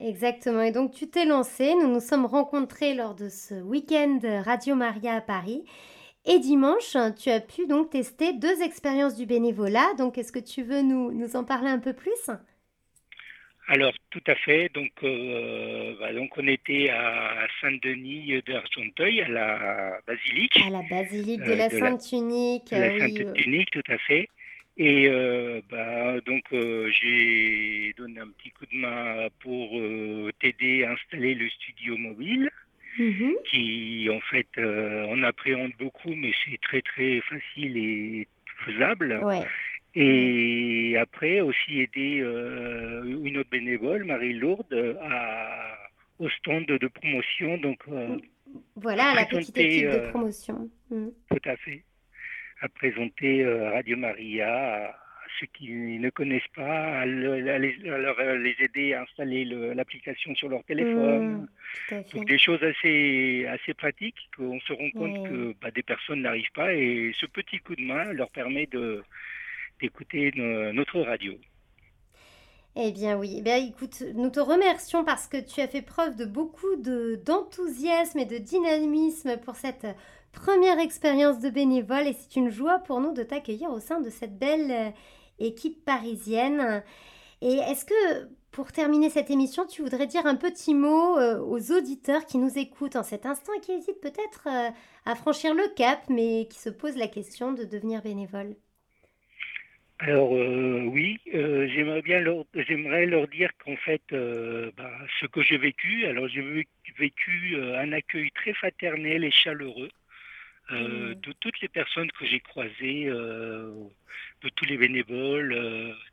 Exactement. 0.00 0.62
Et 0.62 0.72
donc 0.72 0.92
tu 0.92 1.08
t'es 1.08 1.24
lancé. 1.24 1.74
Nous 1.74 1.92
nous 1.92 2.00
sommes 2.00 2.26
rencontrés 2.26 2.94
lors 2.94 3.14
de 3.14 3.28
ce 3.28 3.54
week-end 3.54 4.20
Radio 4.44 4.74
Maria 4.74 5.14
à 5.14 5.20
Paris. 5.20 5.64
Et 6.26 6.38
dimanche, 6.38 6.96
tu 7.20 7.30
as 7.30 7.40
pu 7.40 7.66
donc 7.66 7.90
tester 7.90 8.32
deux 8.32 8.62
expériences 8.62 9.16
du 9.16 9.26
bénévolat. 9.26 9.94
Donc 9.98 10.18
est-ce 10.18 10.32
que 10.32 10.38
tu 10.38 10.62
veux 10.62 10.82
nous, 10.82 11.12
nous 11.12 11.36
en 11.36 11.44
parler 11.44 11.68
un 11.68 11.78
peu 11.78 11.92
plus? 11.92 12.30
Alors 13.68 13.92
tout 14.10 14.22
à 14.26 14.34
fait. 14.36 14.70
Donc, 14.72 14.92
euh, 15.02 15.94
bah, 15.98 16.12
donc 16.12 16.30
on 16.36 16.46
était 16.46 16.88
à 16.90 17.46
Saint-Denis 17.60 18.40
d'Argenteuil, 18.46 19.22
à 19.22 19.28
la 19.28 20.00
basilique. 20.06 20.56
À 20.64 20.70
la 20.70 20.82
basilique 20.88 21.42
de 21.42 21.52
la 21.52 21.70
Sainte 21.70 22.12
Unique. 22.12 22.70
De 22.72 22.76
la 22.76 22.98
Sainte 22.98 23.46
Unique, 23.46 23.70
tout 23.72 23.82
à 23.88 23.98
fait. 23.98 24.28
Et 24.78 25.08
euh, 25.08 25.60
bah, 25.70 26.20
donc 26.26 26.44
euh, 26.52 26.90
j'ai 26.92 27.94
donné 27.96 28.20
un 28.20 28.28
petit 28.28 28.50
coup 28.50 28.66
de 28.66 28.76
main 28.76 29.28
pour 29.40 29.70
t'aider 30.38 30.84
à 30.84 30.92
installer 30.92 31.34
le 31.34 31.48
studio 31.48 31.96
mobile, 31.96 32.50
mm-hmm. 32.98 33.32
qui 33.50 34.08
en 34.12 34.20
fait 34.20 34.48
on 34.58 35.15
appréhende 35.26 35.72
beaucoup, 35.78 36.14
mais 36.14 36.32
c'est 36.44 36.60
très 36.60 36.82
très 36.82 37.20
facile 37.20 37.76
et 37.76 38.28
faisable. 38.64 39.20
Ouais. 39.24 39.44
Et 39.98 40.94
après, 41.00 41.40
aussi 41.40 41.80
aider 41.80 42.20
euh, 42.20 43.02
une 43.24 43.38
autre 43.38 43.48
bénévole, 43.48 44.04
Marie-Lourde, 44.04 44.98
au 46.18 46.28
stand 46.28 46.66
de 46.66 46.86
promotion. 46.88 47.56
Donc, 47.56 47.78
euh, 47.88 48.18
voilà, 48.76 49.14
la 49.14 49.24
petite 49.24 49.56
équipe 49.56 49.86
de 49.86 49.96
euh, 49.96 50.10
promotion. 50.10 50.70
Mm. 50.90 51.08
Tout 51.30 51.48
à 51.48 51.56
fait. 51.56 51.82
À 52.60 52.68
présenter 52.68 53.44
Radio 53.46 53.96
Maria 53.96 54.88
à 54.88 54.94
ceux 55.38 55.46
qui 55.46 55.98
ne 55.98 56.10
connaissent 56.10 56.48
pas, 56.54 57.00
à, 57.00 57.06
les, 57.06 58.56
aider 58.60 58.94
à 58.94 59.02
installer 59.02 59.44
l'application 59.44 60.34
sur 60.34 60.48
leur 60.48 60.64
téléphone. 60.64 61.48
Mm, 61.90 62.02
donc 62.14 62.26
des 62.26 62.38
choses 62.38 62.62
assez, 62.62 63.46
assez 63.48 63.74
pratiques 63.74 64.28
qu'on 64.36 64.60
se 64.60 64.72
rend 64.72 64.90
compte 64.90 65.28
que 65.28 65.54
bah, 65.60 65.70
des 65.70 65.82
personnes 65.82 66.22
n'arrivent 66.22 66.52
pas 66.54 66.74
et 66.74 67.12
ce 67.18 67.26
petit 67.26 67.58
coup 67.58 67.76
de 67.76 67.82
main 67.82 68.12
leur 68.12 68.30
permet 68.30 68.68
d'écouter 69.80 70.32
notre 70.36 71.00
radio. 71.00 71.34
Eh 72.78 72.92
bien 72.92 73.16
oui, 73.16 73.36
eh 73.38 73.42
bien, 73.42 73.56
écoute, 73.56 74.02
nous 74.14 74.28
te 74.28 74.38
remercions 74.38 75.02
parce 75.02 75.28
que 75.28 75.38
tu 75.38 75.62
as 75.62 75.68
fait 75.68 75.80
preuve 75.80 76.14
de 76.14 76.26
beaucoup 76.26 76.76
d'enthousiasme 76.76 78.18
et 78.18 78.26
de 78.26 78.36
dynamisme 78.36 79.38
pour 79.38 79.56
cette 79.56 79.86
première 80.30 80.78
expérience 80.78 81.40
de 81.40 81.48
bénévole 81.48 82.06
et 82.06 82.12
c'est 82.12 82.36
une 82.36 82.50
joie 82.50 82.78
pour 82.80 83.00
nous 83.00 83.14
de 83.14 83.22
t'accueillir 83.22 83.70
au 83.70 83.80
sein 83.80 84.00
de 84.02 84.10
cette 84.10 84.38
belle 84.38 84.92
équipe 85.38 85.84
parisienne. 85.84 86.82
Et 87.42 87.54
est-ce 87.54 87.84
que 87.84 88.28
pour 88.56 88.72
terminer 88.72 89.10
cette 89.10 89.30
émission, 89.30 89.66
tu 89.66 89.82
voudrais 89.82 90.06
dire 90.06 90.24
un 90.24 90.34
petit 90.34 90.72
mot 90.72 91.18
euh, 91.18 91.38
aux 91.38 91.72
auditeurs 91.72 92.24
qui 92.24 92.38
nous 92.38 92.56
écoutent 92.56 92.96
en 92.96 93.02
cet 93.02 93.26
instant 93.26 93.52
et 93.54 93.60
qui 93.60 93.72
hésitent 93.72 94.00
peut-être 94.00 94.46
euh, 94.46 94.70
à 95.04 95.14
franchir 95.14 95.52
le 95.52 95.68
cap 95.76 96.00
mais 96.08 96.48
qui 96.48 96.58
se 96.58 96.70
posent 96.70 96.96
la 96.96 97.06
question 97.06 97.52
de 97.52 97.64
devenir 97.64 98.00
bénévole? 98.00 98.56
Alors 99.98 100.34
euh, 100.34 100.88
oui, 100.90 101.18
j'aimerais 101.26 102.00
bien 102.00 102.20
leur, 102.20 102.46
j'aimerais 102.54 103.04
leur 103.04 103.28
dire 103.28 103.50
qu'en 103.62 103.76
fait, 103.76 104.02
bah, 104.10 104.90
ce 105.20 105.26
que 105.26 105.42
j'ai 105.42 105.58
vécu, 105.58 106.06
alors 106.06 106.26
j'ai 106.28 106.66
vécu 106.98 107.56
un 107.60 107.92
accueil 107.92 108.30
très 108.30 108.54
fraternel 108.54 109.22
et 109.22 109.30
chaleureux 109.30 109.90
mmh. 110.70 111.14
de 111.14 111.32
toutes 111.40 111.60
les 111.60 111.68
personnes 111.68 112.10
que 112.12 112.26
j'ai 112.26 112.40
croisées, 112.40 113.06
de 113.06 114.48
tous 114.54 114.64
les 114.66 114.76
bénévoles, 114.76 115.54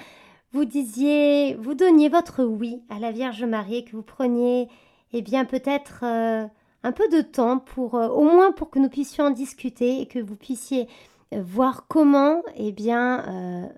vous 0.53 0.65
disiez, 0.65 1.55
vous 1.55 1.75
donniez 1.75 2.09
votre 2.09 2.45
oui 2.45 2.83
à 2.89 2.99
la 2.99 3.13
Vierge 3.13 3.45
Marie, 3.45 3.85
que 3.85 3.93
vous 3.93 4.03
preniez, 4.03 4.69
eh 5.13 5.23
bien, 5.23 5.45
peut-être 5.45 6.01
euh, 6.05 6.47
un 6.83 6.93
peu 6.93 7.09
de 7.09 7.21
temps 7.21 7.59
pour, 7.59 7.95
euh, 7.95 8.09
au 8.09 8.25
moins 8.25 8.53
pour 8.53 8.71
que 8.71 8.79
nous 8.79 8.89
puissions 8.89 9.25
en 9.25 9.31
discuter 9.31 10.01
et 10.01 10.07
que 10.07 10.19
vous 10.19 10.37
puissiez 10.37 10.89
euh, 11.35 11.43
voir 11.43 11.87
comment, 11.89 12.43
eh 12.57 12.73
bien, 12.73 13.71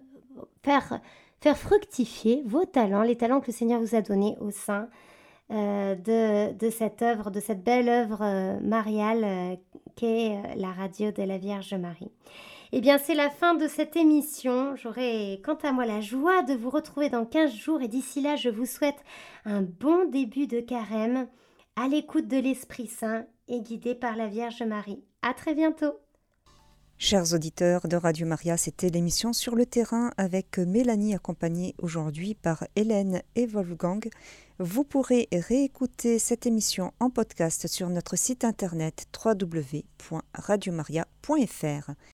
faire 0.62 1.00
fructifier 1.56 2.42
vos 2.44 2.64
talents, 2.64 3.02
les 3.02 3.16
talents 3.16 3.40
que 3.40 3.46
le 3.48 3.52
Seigneur 3.52 3.80
vous 3.80 3.94
a 3.94 4.02
donnés 4.02 4.36
au 4.40 4.50
sein 4.50 4.88
de, 5.50 6.70
cette 6.70 7.00
œuvre, 7.00 7.30
de 7.30 7.40
cette 7.40 7.64
belle 7.64 7.88
œuvre 7.88 8.58
mariale 8.60 9.58
qu'est 9.96 10.36
la 10.56 10.72
radio 10.72 11.10
de 11.10 11.22
la 11.22 11.38
Vierge 11.38 11.72
Marie. 11.72 12.10
Eh 12.72 12.82
bien, 12.82 12.98
c'est 12.98 13.14
la 13.14 13.30
fin 13.30 13.54
de 13.54 13.66
cette 13.66 13.96
émission. 13.96 14.76
J'aurai, 14.76 15.40
quant 15.42 15.56
à 15.62 15.72
moi, 15.72 15.86
la 15.86 16.02
joie 16.02 16.42
de 16.42 16.52
vous 16.52 16.68
retrouver 16.68 17.08
dans 17.08 17.24
15 17.24 17.54
jours 17.54 17.80
et 17.80 17.88
d'ici 17.88 18.20
là, 18.20 18.36
je 18.36 18.50
vous 18.50 18.66
souhaite 18.66 19.02
un 19.46 19.62
bon 19.62 20.04
début 20.10 20.46
de 20.46 20.60
carême 20.60 21.28
à 21.76 21.88
l'écoute 21.88 22.28
de 22.28 22.36
l'Esprit 22.36 22.86
Saint 22.86 23.24
et 23.48 23.62
guidé 23.62 23.94
par 23.94 24.16
la 24.16 24.26
Vierge 24.26 24.62
Marie. 24.62 25.02
À 25.22 25.32
très 25.32 25.54
bientôt! 25.54 25.94
Chers 27.00 27.32
auditeurs 27.32 27.86
de 27.86 27.96
Radio 27.96 28.26
Maria, 28.26 28.56
c'était 28.56 28.90
l'émission 28.90 29.32
Sur 29.32 29.54
le 29.54 29.64
terrain 29.64 30.10
avec 30.16 30.58
Mélanie 30.58 31.14
accompagnée 31.14 31.76
aujourd'hui 31.80 32.34
par 32.34 32.66
Hélène 32.74 33.22
et 33.36 33.46
Wolfgang. 33.46 34.08
Vous 34.58 34.82
pourrez 34.82 35.28
réécouter 35.32 36.18
cette 36.18 36.44
émission 36.44 36.92
en 36.98 37.08
podcast 37.08 37.68
sur 37.68 37.88
notre 37.88 38.16
site 38.16 38.44
internet 38.44 39.06
www.radiomaria.fr. 39.24 41.90